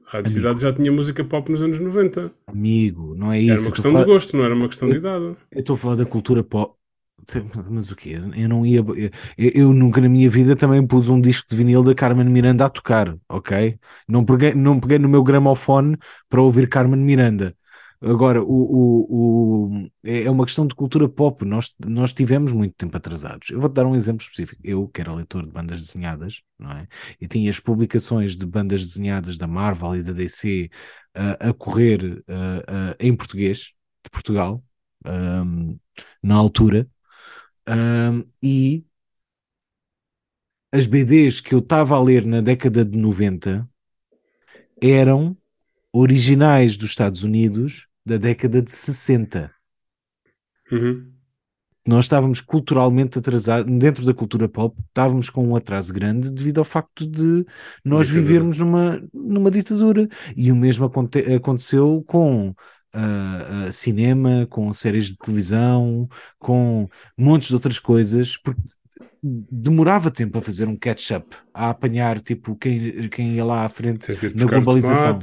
[0.04, 0.30] Rádio Amigo.
[0.30, 2.30] Cidade já tinha música pop nos anos 90.
[2.46, 3.52] Amigo, não é isso.
[3.52, 5.24] Era uma questão de gosto, não era uma questão eu, de idade.
[5.50, 6.74] Eu estou a falar da cultura pop.
[7.70, 8.20] Mas o quê?
[8.36, 8.84] Eu não ia.
[9.38, 12.66] Eu, eu, nunca na minha vida também pus um disco de vinil da Carmen Miranda
[12.66, 13.78] a tocar, ok?
[14.06, 15.96] Não peguei, não peguei no meu gramofone
[16.28, 17.54] para ouvir Carmen Miranda.
[18.06, 21.42] Agora, o, o, o, é, é uma questão de cultura pop.
[21.44, 23.48] Nós, nós tivemos muito tempo atrasados.
[23.48, 24.60] Eu vou-te dar um exemplo específico.
[24.62, 26.86] Eu, que era leitor de bandas desenhadas, não é?
[27.18, 30.68] E tinha as publicações de bandas desenhadas da Marvel e da DC
[31.16, 33.72] uh, a correr uh, uh, em português,
[34.04, 34.62] de Portugal,
[35.06, 35.78] um,
[36.22, 36.86] na altura.
[37.66, 38.84] Um, e
[40.70, 43.66] as BDs que eu estava a ler na década de 90
[44.82, 45.34] eram
[45.90, 49.54] originais dos Estados Unidos da década de 60.
[50.70, 51.12] Uhum.
[51.86, 56.64] Nós estávamos culturalmente atrasados, dentro da cultura pop, estávamos com um atraso grande devido ao
[56.64, 57.44] facto de
[57.84, 58.26] nós Ditadura.
[58.26, 60.08] vivermos numa, numa ditadura.
[60.34, 62.54] E o mesmo aconte- aconteceu com
[62.94, 66.88] ah, ah, cinema, com séries de televisão, com
[67.18, 68.62] montes de outras coisas, porque
[69.22, 74.06] demorava tempo a fazer um catch-up, a apanhar tipo quem, quem ia lá à frente
[74.32, 75.18] na globalização.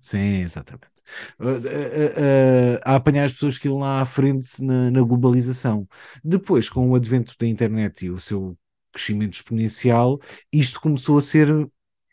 [0.00, 0.93] Sim, exatamente.
[1.38, 5.02] Uh, uh, uh, uh, a apanhar as pessoas que iam lá à frente na, na
[5.02, 5.86] globalização.
[6.22, 8.56] Depois, com o advento da internet e o seu
[8.92, 10.20] crescimento exponencial,
[10.52, 11.48] isto começou a ser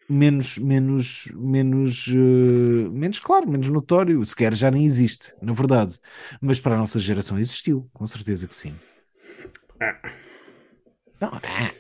[0.10, 4.24] menos, menos, menos, uh, menos claro, menos notório.
[4.26, 6.00] Sequer já nem existe, na verdade.
[6.42, 8.76] Mas para a nossa geração existiu, com certeza que sim.
[11.20, 11.72] Não, ah,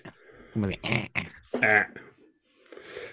[0.53, 0.77] como é?
[1.61, 2.10] Ah.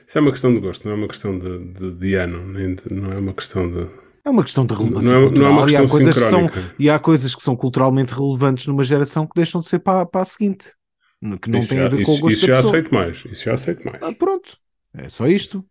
[0.08, 2.74] Isso é uma questão de gosto, não é uma questão de, de, de ano, nem
[2.74, 3.86] de- não é uma questão de.
[4.24, 6.18] É uma questão de relevância Não é- não é uma cultural, e há questão coisas
[6.18, 9.78] que são e há coisas que são culturalmente relevantes numa geração que deixam de ser
[9.80, 10.72] para, para a seguinte,
[11.42, 12.72] que não isso tem já, a ver com isso, o gosto isso já pessoa.
[12.72, 13.24] aceito mais.
[13.26, 14.02] Isso já aceito mais.
[14.02, 14.56] Ah, pronto,
[14.94, 15.62] é só isto.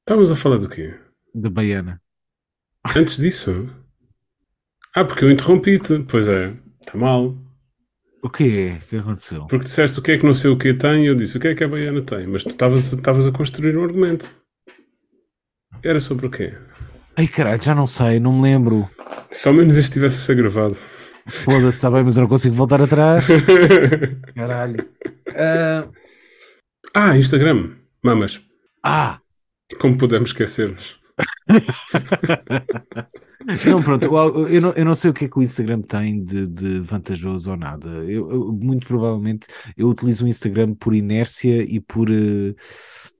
[0.00, 0.94] Estávamos a falar do quê?
[1.34, 2.00] Da baiana.
[2.94, 3.68] Antes disso?
[4.94, 6.04] Ah, porque eu interrompi-te.
[6.08, 7.34] Pois é, está mal.
[8.26, 8.76] O quê?
[8.82, 9.46] O que aconteceu?
[9.46, 11.40] Porque disseste o que é que não sei o que tem e eu disse o
[11.40, 12.26] que é que a Baiana tem.
[12.26, 14.28] Mas tu estavas a construir um argumento.
[15.80, 16.52] Era sobre o quê?
[17.16, 18.90] Ai caralho, já não sei, não me lembro.
[19.30, 20.74] Se ao menos isto tivesse a ser gravado.
[21.28, 23.28] Foda-se, está bem, mas eu não consigo voltar atrás.
[24.34, 24.88] Caralho.
[25.32, 25.86] Ah,
[26.94, 27.76] ah, Instagram.
[28.02, 28.40] Mamas.
[28.82, 29.20] ah,
[29.78, 30.98] Como podemos esquecer-nos?
[33.66, 34.06] Não, pronto,
[34.48, 37.50] eu, não, eu não sei o que é que o Instagram tem de, de vantajoso
[37.50, 37.88] ou nada.
[38.04, 39.46] Eu, eu- muito provavelmente
[39.76, 42.10] eu utilizo o Instagram por inércia e por.
[42.10, 42.54] eh,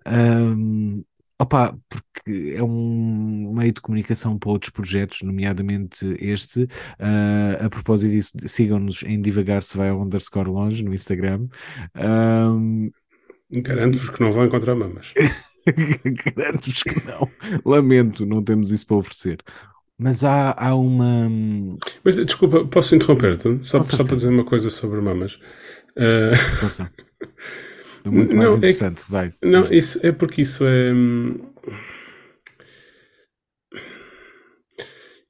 [0.05, 1.03] ahm,
[1.40, 6.66] opá, porque é um meio de comunicação para outros projetos, nomeadamente este.
[6.99, 11.47] Ah, a propósito disso, sigam-nos em Divagar se vai ao underscore longe no Instagram.
[11.94, 12.90] Ahm,
[13.53, 15.12] Garanto-vos que não vão encontrar mamas.
[16.36, 17.28] Garanto-vos que não.
[17.64, 19.38] Lamento, não temos isso para oferecer.
[19.98, 21.28] Mas há, há uma.
[22.04, 23.64] Mas desculpa, posso interromper-te?
[23.64, 25.38] Só, só para dizer uma coisa sobre mamas.
[25.96, 26.90] Ah, Força.
[28.04, 29.34] É muito Não, mais é que- interessante, vai.
[29.42, 30.92] Não, isso é porque isso é.
[30.92, 31.40] hum,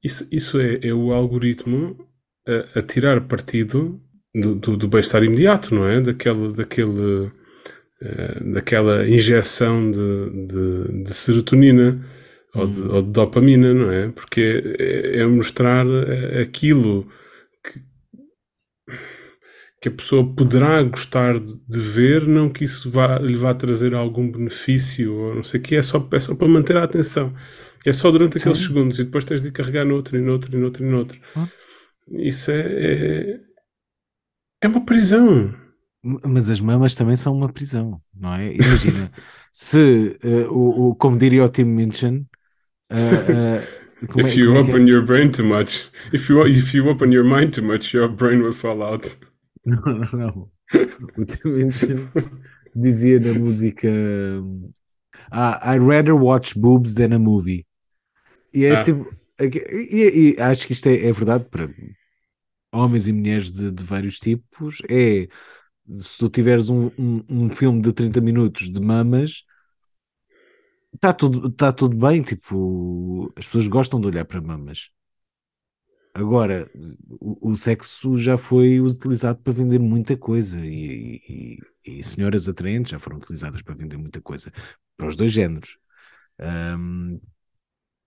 [0.03, 1.97] Isso, isso é, é o algoritmo
[2.47, 4.01] a, a tirar partido
[4.35, 6.01] do, do, do bem-estar imediato, não é?
[6.01, 7.33] Daquele, daquele,
[8.01, 11.99] eh, daquela injeção de, de, de serotonina
[12.55, 14.09] ou, de, ou de dopamina, não é?
[14.09, 17.09] Porque é, é mostrar eh, aquilo
[17.65, 17.81] que,
[19.81, 23.95] que a pessoa poderá gostar de, de ver, não que isso vá, lhe vá trazer
[23.95, 27.33] algum benefício ou não sei o que, é só, é só para manter a atenção.
[27.85, 28.67] É só durante aqueles Sim.
[28.67, 31.21] segundos e depois tens de carregar noutro e noutro e noutro e noutro.
[31.35, 31.47] Ah.
[32.19, 33.41] Isso é, é,
[34.63, 35.66] é uma prisão.
[36.25, 38.55] Mas as mamas também são uma prisão, não é?
[38.55, 39.11] Imagina,
[39.53, 42.27] se, eh, o, o- como diria o Tim Minchin,
[42.91, 44.61] eh, eh, como é- if you é é?
[44.61, 48.09] open your brain too much, if you, if you open your mind too much, your
[48.09, 49.05] brain will fall out.
[49.67, 50.51] Não, não, não.
[51.17, 51.97] O Tim Minchin
[52.75, 53.89] dizia na música
[55.31, 57.67] ah, I'd rather watch boobs than a movie.
[58.55, 58.83] E é Ah.
[58.83, 59.07] tipo.
[59.41, 61.69] E, e acho que isto é, é verdade para
[62.73, 64.83] homens e mulheres de, de vários tipos.
[64.89, 65.27] É
[66.01, 69.45] se tu tiveres um, um, um filme de 30 minutos de mamas,
[70.95, 72.23] está tudo, tá tudo bem.
[72.23, 74.91] Tipo, as pessoas gostam de olhar para mamas.
[76.15, 76.69] Agora,
[77.21, 81.21] o, o sexo já foi utilizado para vender muita coisa e,
[81.85, 84.51] e- e senhoras atraentes já foram utilizadas para vender muita coisa
[84.97, 85.79] para os dois géneros.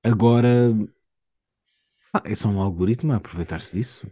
[0.04, 0.54] Agora,
[2.14, 4.08] ah, é só um algoritmo a aproveitar-se disso.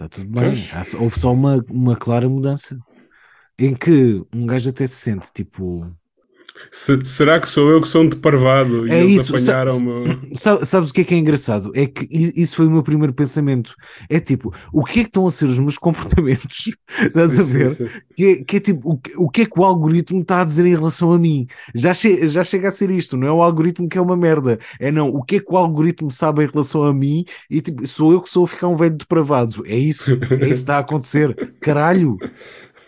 [0.00, 0.54] Está tudo bem.
[0.72, 2.78] Há houve só uma, uma clara mudança
[3.58, 5.94] em que um gajo até se sente tipo.
[6.70, 10.18] Se- será que sou eu que sou um deparvado e É isso, apanharam-me?
[10.34, 11.70] Sa- Sabes o que é que é engraçado?
[11.74, 13.74] É que isso foi o meu primeiro pensamento.
[14.08, 16.70] É tipo, o que é que estão a ser os meus comportamentos?
[16.98, 17.70] Estás a Sim, sim, ver?
[17.70, 17.88] sim.
[18.14, 20.44] Que é, que é tipo, o que, o que é que o algoritmo está a
[20.44, 21.46] dizer em relação a mim?
[21.74, 24.58] Já, che- já chega a ser isto, não é o algoritmo que é uma merda,
[24.78, 27.86] é não, o que é que o algoritmo sabe em relação a mim e tipo,
[27.86, 29.64] sou eu que sou a ficar um velho depravado.
[29.66, 31.34] É isso, é isso que está a acontecer.
[31.60, 32.16] Caralho,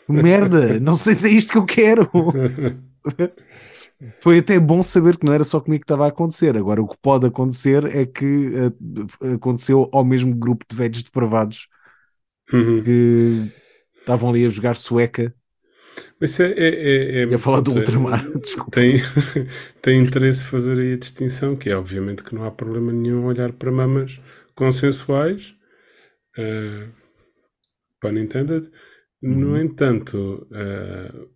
[0.09, 2.11] merda, não sei se é isto que eu quero.
[4.23, 6.57] Foi até bom saber que não era só comigo que estava a acontecer.
[6.57, 8.51] Agora, o que pode acontecer é que
[9.25, 11.69] eh, aconteceu ao mesmo grupo de velhos depravados
[12.53, 12.85] Uhum.
[12.85, 13.51] que
[14.01, 15.35] estavam ali a jogar sueca
[16.21, 18.71] Mas é, é, é, é falar do ultramar, desculpa.
[18.71, 18.97] Tem,
[19.83, 23.53] tem interesse fazer aí a distinção, que é obviamente que não há problema nenhum olhar
[23.53, 24.21] para mamas
[24.55, 25.55] consensuais,
[26.39, 26.93] uh,
[28.01, 28.71] pun intended.
[29.23, 29.59] No Uhum.
[29.59, 31.29] entanto, uh,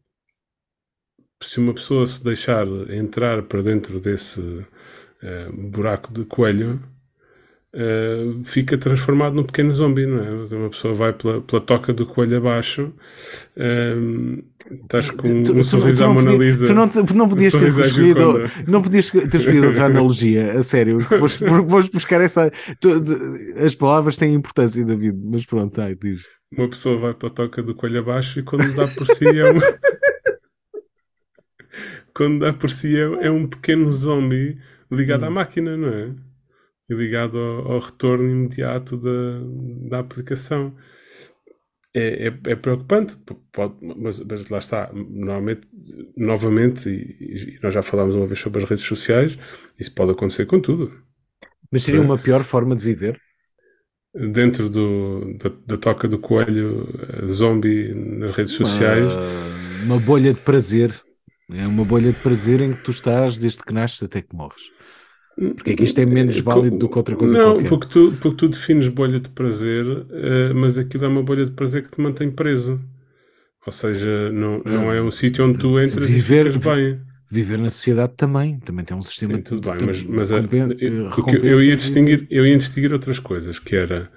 [1.42, 6.80] se uma pessoa se deixar entrar para dentro desse uh, buraco de coelho,
[7.74, 10.30] uh, fica transformado num pequeno zombie, não é?
[10.54, 12.92] Uma pessoa vai pela, pela toca do coelho abaixo,
[13.56, 14.42] um,
[14.82, 16.66] estás com um Tu- tu- sorriso tu à Mona Lisa.
[16.66, 20.62] Tu não, te- não podias Um ter escolhido, não podias ter escolhido outra analogia, a
[20.62, 20.98] sério.
[21.00, 22.50] Vos buscar essa.
[22.80, 22.90] tu-
[23.62, 26.22] as palavras têm importância, David, mas pronto, ai, diz.
[26.56, 29.58] Uma pessoa vai pela toca do coelho abaixo e quando dá por si é um.
[32.16, 34.58] quando si é, um pequeno zombie
[34.90, 35.26] ligado Hum.
[35.26, 36.14] à máquina, não é?
[36.90, 39.10] E ligado ao, ao retorno imediato da,
[39.90, 40.74] da aplicação.
[41.94, 43.16] É, é, é preocupante,
[43.52, 44.90] pode- mas, mas lá está.
[44.92, 45.66] Normalmente,
[46.16, 49.38] novamente, e, e nós já falámos uma vez sobre as redes sociais,
[49.78, 50.92] isso pode acontecer com tudo.
[51.70, 52.06] Mas seria É.
[52.06, 53.20] uma pior forma de viver?
[54.14, 56.88] Dentro do, da, da toca do coelho
[57.22, 59.12] eh, zombie nas redes sociais.
[59.12, 60.90] Ah, uma bolha de prazer.
[61.52, 64.62] É uma bolha de prazer em que tu estás desde que nasces até que morres.
[65.36, 67.68] Porque é que isto é menos válido do que outra coisa Não, qualquer.
[67.68, 71.52] porque tu, porque tu defines bolha de prazer, eh, mas aquilo é uma bolha de
[71.52, 72.80] prazer que te mantém preso.
[73.66, 77.00] Ou seja, não, não é um sítio onde tu entras Viver- e ficas bem.
[77.30, 78.58] Viver na sociedade também.
[78.60, 80.44] Também tem um sistema Sim, tudo bem, mas, mas é- eu-
[80.80, 84.10] eh, porque eu ia distinguir, eu ia distinguir outras coisas, que era,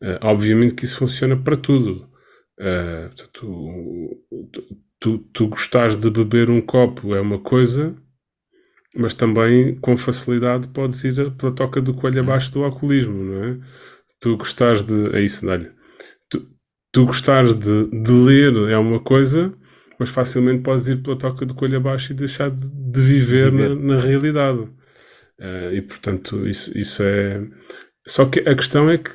[0.00, 2.08] eh, obviamente que isso funciona para tudo.
[2.60, 4.62] Eh, tu, tu, tu,
[5.32, 7.94] tu gostares de beber um copo é uma coisa,
[8.94, 13.58] mas também com facilidade podes ir pela toca do coelho abaixo do alcoolismo, não é?
[14.20, 15.14] Tu gostares de.
[15.16, 15.70] É isso, dá-lhe.
[16.30, 16.46] Tu,
[16.92, 19.52] tu gostares de, de ler é uma coisa,
[19.98, 23.76] mas facilmente podes ir pela toca do coelho abaixo e deixar de, de viver, Viver.
[23.76, 24.68] Na, na realidade.
[25.40, 27.42] Eh, e portanto, isso, isso é.
[28.06, 29.10] Só que a questão é que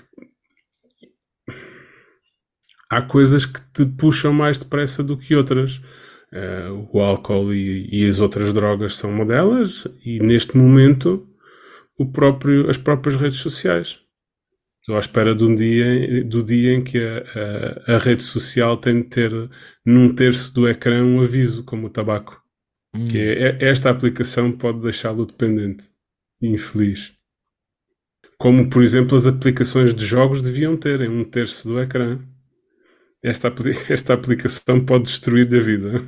[2.89, 5.81] há coisas que te puxam mais depressa do que outras.
[6.31, 11.25] Eh, o álcool e, e as outras drogas são uma delas, e neste momento
[11.97, 13.99] o próprio, as próprias redes sociais.
[14.81, 18.77] Estou à espera de um dia, do dia em que a, a, a rede social
[18.77, 19.31] tem de ter
[19.85, 22.41] num terço do ecrã um aviso, como o tabaco.
[22.95, 23.05] Hum.
[23.05, 25.85] Que é, é- esta aplicação pode deixá-lo dependente
[26.41, 27.13] e infeliz.
[28.37, 32.19] Como, por exemplo, as aplicações de jogos deviam ter em um terço do ecrã.
[33.27, 33.53] Esta,
[33.89, 36.01] esta aplicação pode destruir a vida.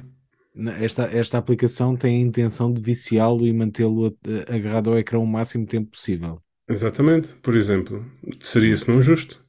[0.79, 4.17] Esta, esta aplicação tem a intenção de viciá-lo e mantê-lo
[4.47, 6.41] agarrado ao ecrã o máximo tempo possível.
[6.69, 8.05] Exatamente, por exemplo.
[8.39, 9.45] Seria-se não justo?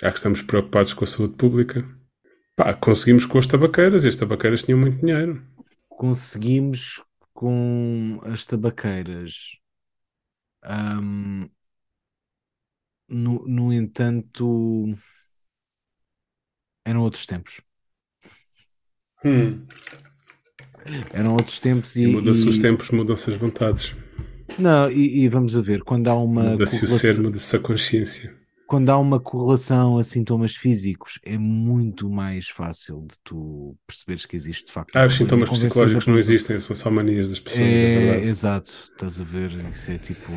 [0.00, 1.84] Já que estamos preocupados com a saúde pública.
[2.56, 5.42] Pá, conseguimos com as tabaqueiras e as tabaqueiras tinham muito dinheiro.
[5.88, 7.02] Conseguimos
[7.32, 9.58] com as tabaqueiras.
[10.62, 11.48] Ahm,
[13.08, 14.86] no, no entanto,
[16.90, 17.60] eram outros tempos.
[21.12, 23.94] Eram outros tempos e, Muda-se os e- tempos, mudam-se as vontades.
[24.58, 27.58] não, e, e vamos a ver, quando há uma Muda-se o ser, correlação, muda-se a
[27.58, 28.34] consciência.
[28.66, 34.36] quando há uma correlação a sintomas físicos, é muito mais fácil de tu perceberes que
[34.36, 34.96] existe de facto.
[34.96, 39.20] Ah, os sintomas psicológicos não existem, são só manias das pessoas, é, É, exato, estás
[39.20, 39.50] a ver?
[39.72, 40.32] Isso é tipo.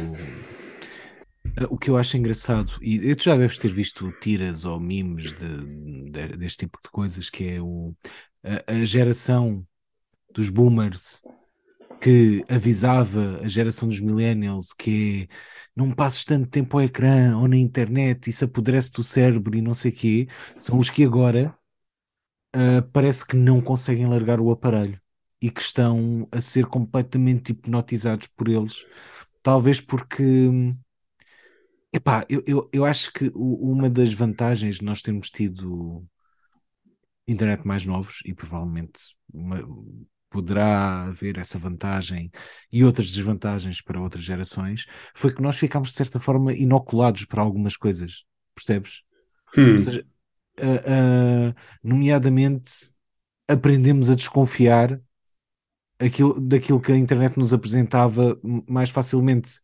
[1.55, 5.33] Ah, O que eu acho engraçado, e tu já deves ter visto tiras ou memes
[5.33, 7.95] de, de- deste tipo de coisas, que é o,
[8.43, 9.65] a, a geração
[10.33, 11.23] dos boomers
[12.01, 15.35] que avisava a geração dos millennials que é
[15.75, 19.73] não passes tanto tempo ao ecrã ou na internet, isso apodrece-te o cérebro e não
[19.75, 20.27] sei o quê,
[20.57, 21.57] são os que agora
[22.53, 24.99] ah, parece que não conseguem largar o aparelho
[25.41, 28.85] e que estão a ser completamente hipnotizados por eles,
[29.43, 30.23] talvez porque
[31.93, 36.05] epá, eu, eu, eu acho que o- uma das vantagens de nós termos tido
[37.27, 38.99] internet mais novos e provavelmente
[39.33, 39.61] uma-
[40.29, 42.31] poderá haver essa vantagem
[42.71, 47.41] e outras desvantagens para outras gerações, foi que nós ficámos de certa forma inoculados para
[47.41, 48.25] algumas coisas,
[48.55, 49.03] percebes?
[49.55, 50.05] Hum, Ou seja,
[50.59, 52.91] ah, ah, nomeadamente
[53.49, 55.01] aprendemos a desconfiar
[55.99, 58.39] aquilo, daquilo que a internet nos apresentava
[58.69, 59.59] mais facilmente,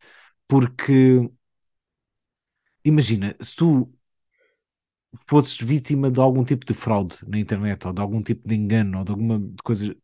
[0.48, 1.30] porque
[2.84, 3.92] imagina, se tu
[5.28, 8.98] fosses vítima de algum tipo de fraude na internet, ou de algum tipo de engano,
[8.98, 9.94] ou de alguma coisa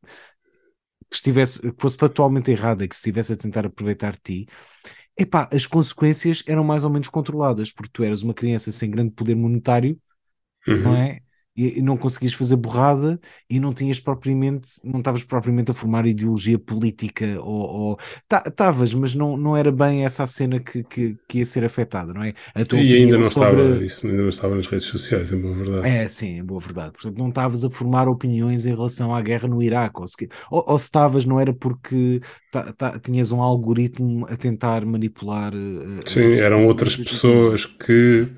[1.08, 4.46] que estivesse, que fosse factualmente errada e que se estivesse a tentar aproveitar de ti,
[5.16, 9.12] epá, as consequências eram mais ou menos controladas, porque tu eras uma criança sem grande
[9.12, 9.98] poder monetário,
[10.66, 10.82] uhum.
[10.82, 11.20] não é?
[11.56, 16.06] E, e não conseguias fazer borrada e não tinhas propriamente, não estavas propriamente a formar
[16.06, 17.98] ideologia política ou
[18.46, 22.12] estavas, mas não, não era bem essa a cena que, que, que ia ser afetada,
[22.12, 22.34] não é?
[22.56, 23.62] e ainda não sobre...
[23.62, 25.88] estava, isso ainda não estava nas redes sociais, em boa verdade.
[25.88, 26.92] É, sim, em boa verdade.
[26.92, 30.64] Portanto, não estavas a formar opiniões em relação à guerra no Iraque, ou se, ou,
[30.66, 32.20] ou se estavas, não era porque
[33.02, 35.54] tinhas um algoritmo a tentar manipular.
[35.54, 38.28] Uh, sim, eram outras pessoas que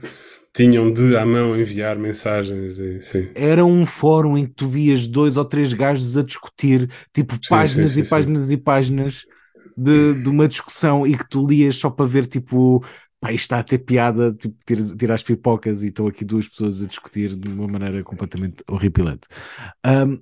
[0.55, 2.79] tinham de à mão enviar mensagens.
[2.79, 3.29] E, sim.
[3.35, 7.41] Era um fórum em que tu vias dois ou três gajos a discutir, tipo, sim,
[7.49, 9.27] páginas sim, e páginas e páginas
[9.77, 12.85] de, de uma discussão e que tu lias só para ver, tipo,
[13.21, 16.49] pá, isto está a ter piada, tipo, tirar, tirar as pipocas e estão aqui duas
[16.49, 19.27] pessoas a discutir de uma maneira completamente horripilante.
[19.87, 20.21] Um,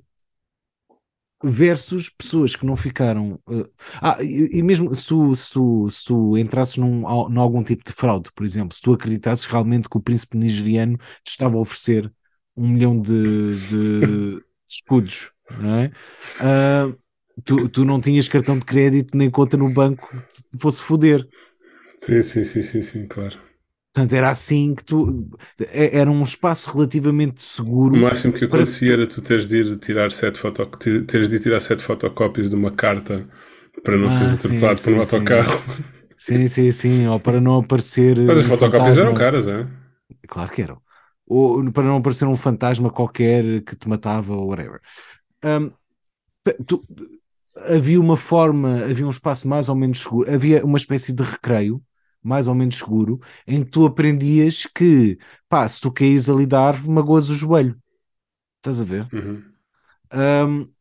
[1.43, 3.39] versus pessoas que não ficaram.
[3.47, 3.69] Uh,
[4.01, 7.85] ah, e, e, mesmo se tu, se tu, se tu entrasses num, num algum tipo
[7.85, 11.61] de fraude, por exemplo, se tu acreditasses realmente que o príncipe nigeriano te estava a
[11.61, 12.11] oferecer
[12.57, 15.93] um milhão de, de escudos, não é?
[16.41, 16.99] Uh,
[17.45, 20.09] tu, tu não tinhas cartão de crédito nem conta no banco
[20.59, 21.27] fosse foder.
[21.99, 23.46] Sim, sim, sim, sim, sim, claro.
[23.97, 25.27] Portanto, era assim que tu.
[25.59, 27.95] É, era um espaço relativamente seguro.
[27.95, 29.03] O máximo que acontecia para...
[29.03, 30.67] era tu teres de ir tirar sete foto...
[31.07, 33.27] teres de tirar sete fotocópias de uma carta
[33.83, 35.63] para não ah, seres atropelado por um autocarro.
[36.15, 37.07] Sim, sim, sim.
[37.07, 38.19] Ou para não aparecer.
[38.19, 39.67] Mas as fotocópias eram caras, é?
[40.29, 40.79] Claro que eram.
[41.27, 44.81] Ou para não aparecer um fantasma qualquer que te matava ou whatever.
[45.43, 45.71] Um,
[46.67, 46.83] tu,
[47.65, 51.81] havia uma forma, havia um espaço mais ou menos seguro, havia uma espécie de recreio
[52.27, 55.19] mais ou menos seguro, em que tu aprendias que,
[55.49, 57.77] pá, se tu caís ali da árvore, magoas o joelho.
[58.59, 59.09] Estás a ver?
[59.13, 59.43] Uhum.
[60.13, 60.77] Um,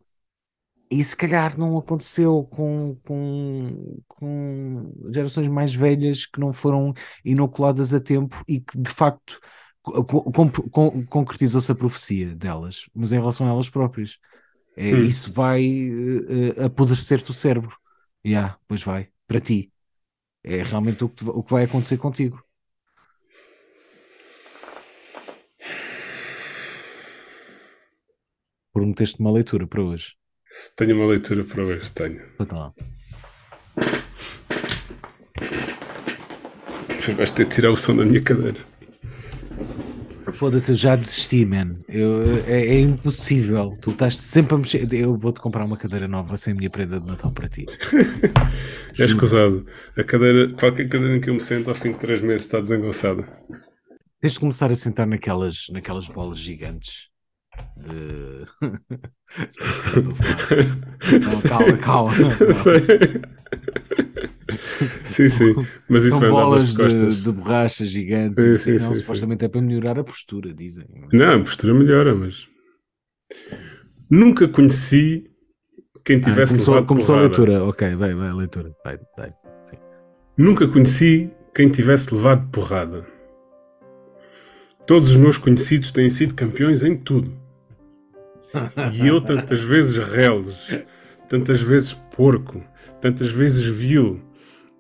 [0.90, 6.94] e se calhar não aconteceu com, com, com gerações mais velhas que não foram
[7.24, 9.40] inoculadas a tempo e que de facto
[11.10, 14.18] concretizou-se a profecia delas, mas em relação a elas próprias.
[14.76, 15.04] É, hum.
[15.04, 17.76] Isso vai uh, apodrecer-te o cérebro.
[18.24, 19.72] Já, yeah, pois vai, para ti.
[20.48, 22.40] É realmente o que, te, o que vai acontecer contigo.
[28.72, 30.14] Prometeste uma leitura para hoje.
[30.76, 32.22] Tenho uma leitura para hoje, tenho.
[32.40, 32.72] Então lá.
[37.18, 38.60] Vais ter de tirar o som da minha cadeira.
[40.36, 41.78] Foda-se, eu já desisti, man.
[41.88, 43.74] Eu, é, é, impossível.
[43.82, 44.94] Tu estás sempre a mexer.
[44.94, 47.66] Eu vou-te comprar uma cadeira nova sem a minha prenda de Natal para ti.
[49.00, 49.66] é escusado.
[49.98, 52.60] A cadeira, qualquer cadeira em que eu me sento ao fim de três meses está
[52.60, 53.26] desengonçada.
[54.20, 57.10] Tens de começar a sentar naquelas, naquelas bolas gigantes.
[57.78, 58.46] De...
[61.22, 62.14] Não, calma, calma.
[62.54, 62.82] Sei.
[65.04, 65.56] sim, sim.
[65.90, 67.24] Mas isso São bolas de, costas.
[67.24, 68.36] de borracha gigantes.
[68.36, 69.46] Sim, sim, não, sim, supostamente sim.
[69.46, 70.86] é para melhorar a postura, dizem.
[71.12, 72.48] Não, a postura melhora, mas.
[74.10, 75.30] Nunca conheci
[76.04, 77.36] quem ah, tivesse ah, começou, levado começou porrada.
[77.36, 78.72] a leitura, ok, vai, vai, a leitura.
[78.84, 79.34] Vai, vai,
[79.64, 79.78] sim.
[80.38, 83.06] Nunca conheci quem tivesse levado porrada.
[84.86, 87.34] Todos os meus conhecidos têm sido campeões em tudo.
[88.94, 90.78] E eu tantas vezes reles,
[91.28, 92.64] tantas vezes porco,
[93.02, 94.22] tantas vezes vil,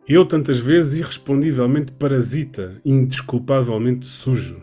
[0.07, 4.61] eu tantas vezes irrespondivelmente parasita, indesculpavelmente sujo.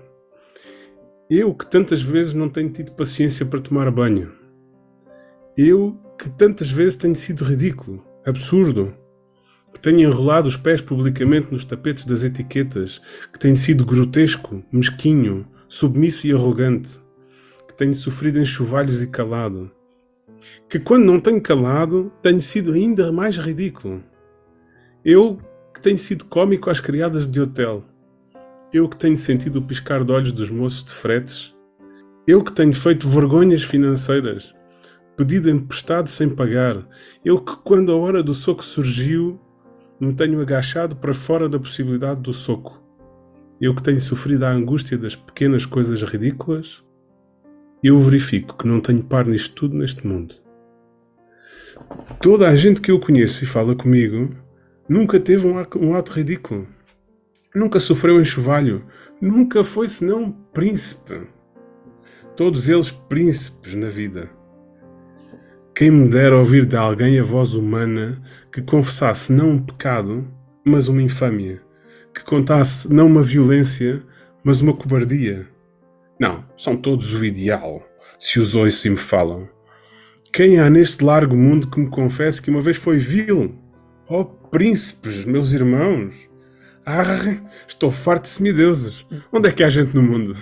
[1.29, 4.31] Eu que tantas vezes não tenho tido paciência para tomar banho.
[5.57, 8.95] Eu que tantas vezes tenho sido ridículo, absurdo,
[9.73, 13.01] que tenho enrolado os pés publicamente nos tapetes das etiquetas,
[13.33, 17.01] que tenho sido grotesco, mesquinho, submisso e arrogante,
[17.67, 19.73] que tenho sofrido enxovalhos e calado,
[20.69, 24.05] que quando não tenho calado, tenho sido ainda mais ridículo.
[25.05, 25.41] Eu
[25.75, 27.83] que tenho sido cômico às criadas de hotel.
[28.73, 31.53] Eu que tenho sentido o piscar de olhos dos moços de fretes.
[32.25, 34.55] Eu que tenho feito vergonhas financeiras,
[35.17, 36.87] pedido emprestado sem pagar.
[37.25, 39.41] Eu que, quando a hora do soco surgiu,
[40.01, 42.81] me tenho agachado para fora da possibilidade do soco.
[43.61, 46.81] Eu que tenho sofrido a angústia das pequenas coisas ridículas.
[47.83, 50.37] Eu verifico que não tenho par nisto tudo neste mundo.
[52.21, 54.42] Toda a gente que eu conheço e fala comigo
[54.93, 56.69] nunca teve um ato, ridículo.
[57.55, 58.85] Nunca sofreu enxovalho.
[59.21, 61.23] Nunca foi senão um príncipe.
[62.37, 64.31] Todos eles príncipes na vida.
[65.75, 68.21] Quem me dera ouvir de alguém a voz humana
[68.53, 70.29] que confessasse não um pecado,
[70.65, 71.63] mas uma infâmia.
[72.15, 74.03] Que contasse não uma violência,
[74.45, 75.49] mas uma cobardia.
[76.21, 77.83] Não, são todos o ideal,
[78.19, 79.49] se os ouço e me falam.
[80.33, 83.55] Quem há neste largo mundo que me confesse que uma vez foi vil?
[84.09, 86.29] Oh, príncipes, meus irmãos!
[86.85, 87.03] Ah,
[87.67, 89.07] estou farto de semideuses.
[89.33, 90.37] Onde é que há gente no mundo?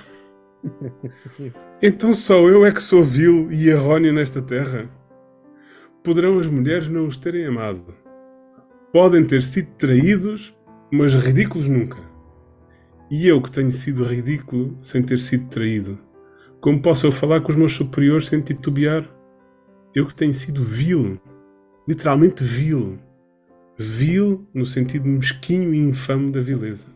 [1.82, 4.90] Então só eu é que sou vil e errôneo nesta terra?
[6.04, 7.94] Poderão as mulheres não os terem amado.
[8.92, 10.54] Podem ter sido traídos,
[10.92, 11.96] mas ridículos nunca.
[13.10, 15.98] E eu que tenho sido ridículo sem ter sido traído.
[16.60, 19.08] Como posso eu falar com os meus superiores sem titubear?
[19.94, 21.18] Eu que tenho sido vil,
[21.88, 22.98] literalmente vil.
[23.82, 26.94] Vil no sentido mesquinho e infame da vileza.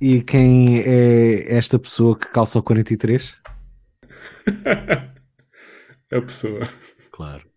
[0.00, 3.34] E quem é esta pessoa que calça o 43?
[6.12, 6.62] É a pessoa.
[7.12, 7.48] Claro.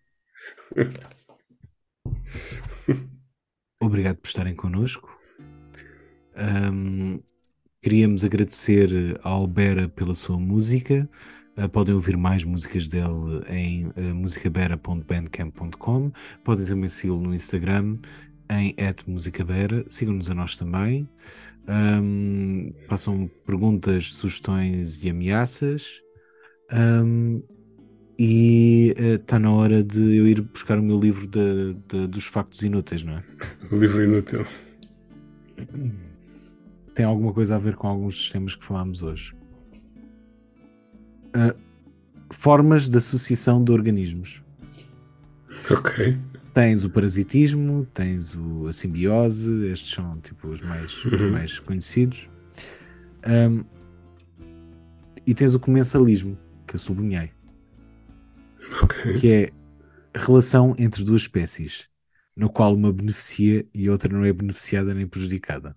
[3.82, 5.20] Obrigado por estarem connosco.
[6.38, 7.20] Um,
[7.82, 11.10] queríamos agradecer ao Bera pela sua música.
[11.58, 16.12] Uh, podem ouvir mais músicas dele em uh, musicabera.bandcamp.com.
[16.44, 17.98] Podem também segui-lo no Instagram
[18.50, 18.76] em
[19.08, 19.86] musicabera.
[19.88, 21.08] Sigam-nos a nós também.
[21.68, 26.02] Um, façam perguntas, sugestões e ameaças.
[26.72, 27.44] Um,
[28.18, 32.26] e está uh, na hora de eu ir buscar o meu livro de, de, dos
[32.26, 33.24] factos inúteis, não é?
[33.72, 34.46] O livro inútil.
[36.94, 39.36] Tem alguma coisa a ver com alguns sistemas que falámos hoje.
[41.36, 41.74] Uh,
[42.32, 44.44] formas de associação de organismos.
[45.70, 46.18] Ok.
[46.54, 51.16] Tens o parasitismo, tens o, a simbiose, estes são tipo os mais, uhum.
[51.16, 52.30] os mais conhecidos.
[53.28, 53.64] Um,
[55.26, 57.32] e tens o comensalismo, que eu sublinhei.
[58.84, 59.14] Okay.
[59.16, 59.50] Que é
[60.14, 61.88] a relação entre duas espécies,
[62.36, 65.76] no qual uma beneficia e outra não é beneficiada nem prejudicada.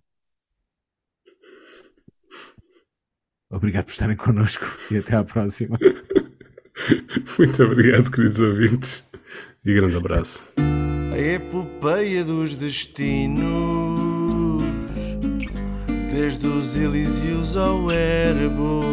[3.56, 5.78] Obrigado por estarem connosco e até à próxima.
[7.38, 9.02] Muito obrigado, queridos ouvintes,
[9.64, 10.52] e grande abraço.
[11.10, 13.42] A epopeia dos destinos,
[16.12, 18.84] desde os Elíseos ao Erebo,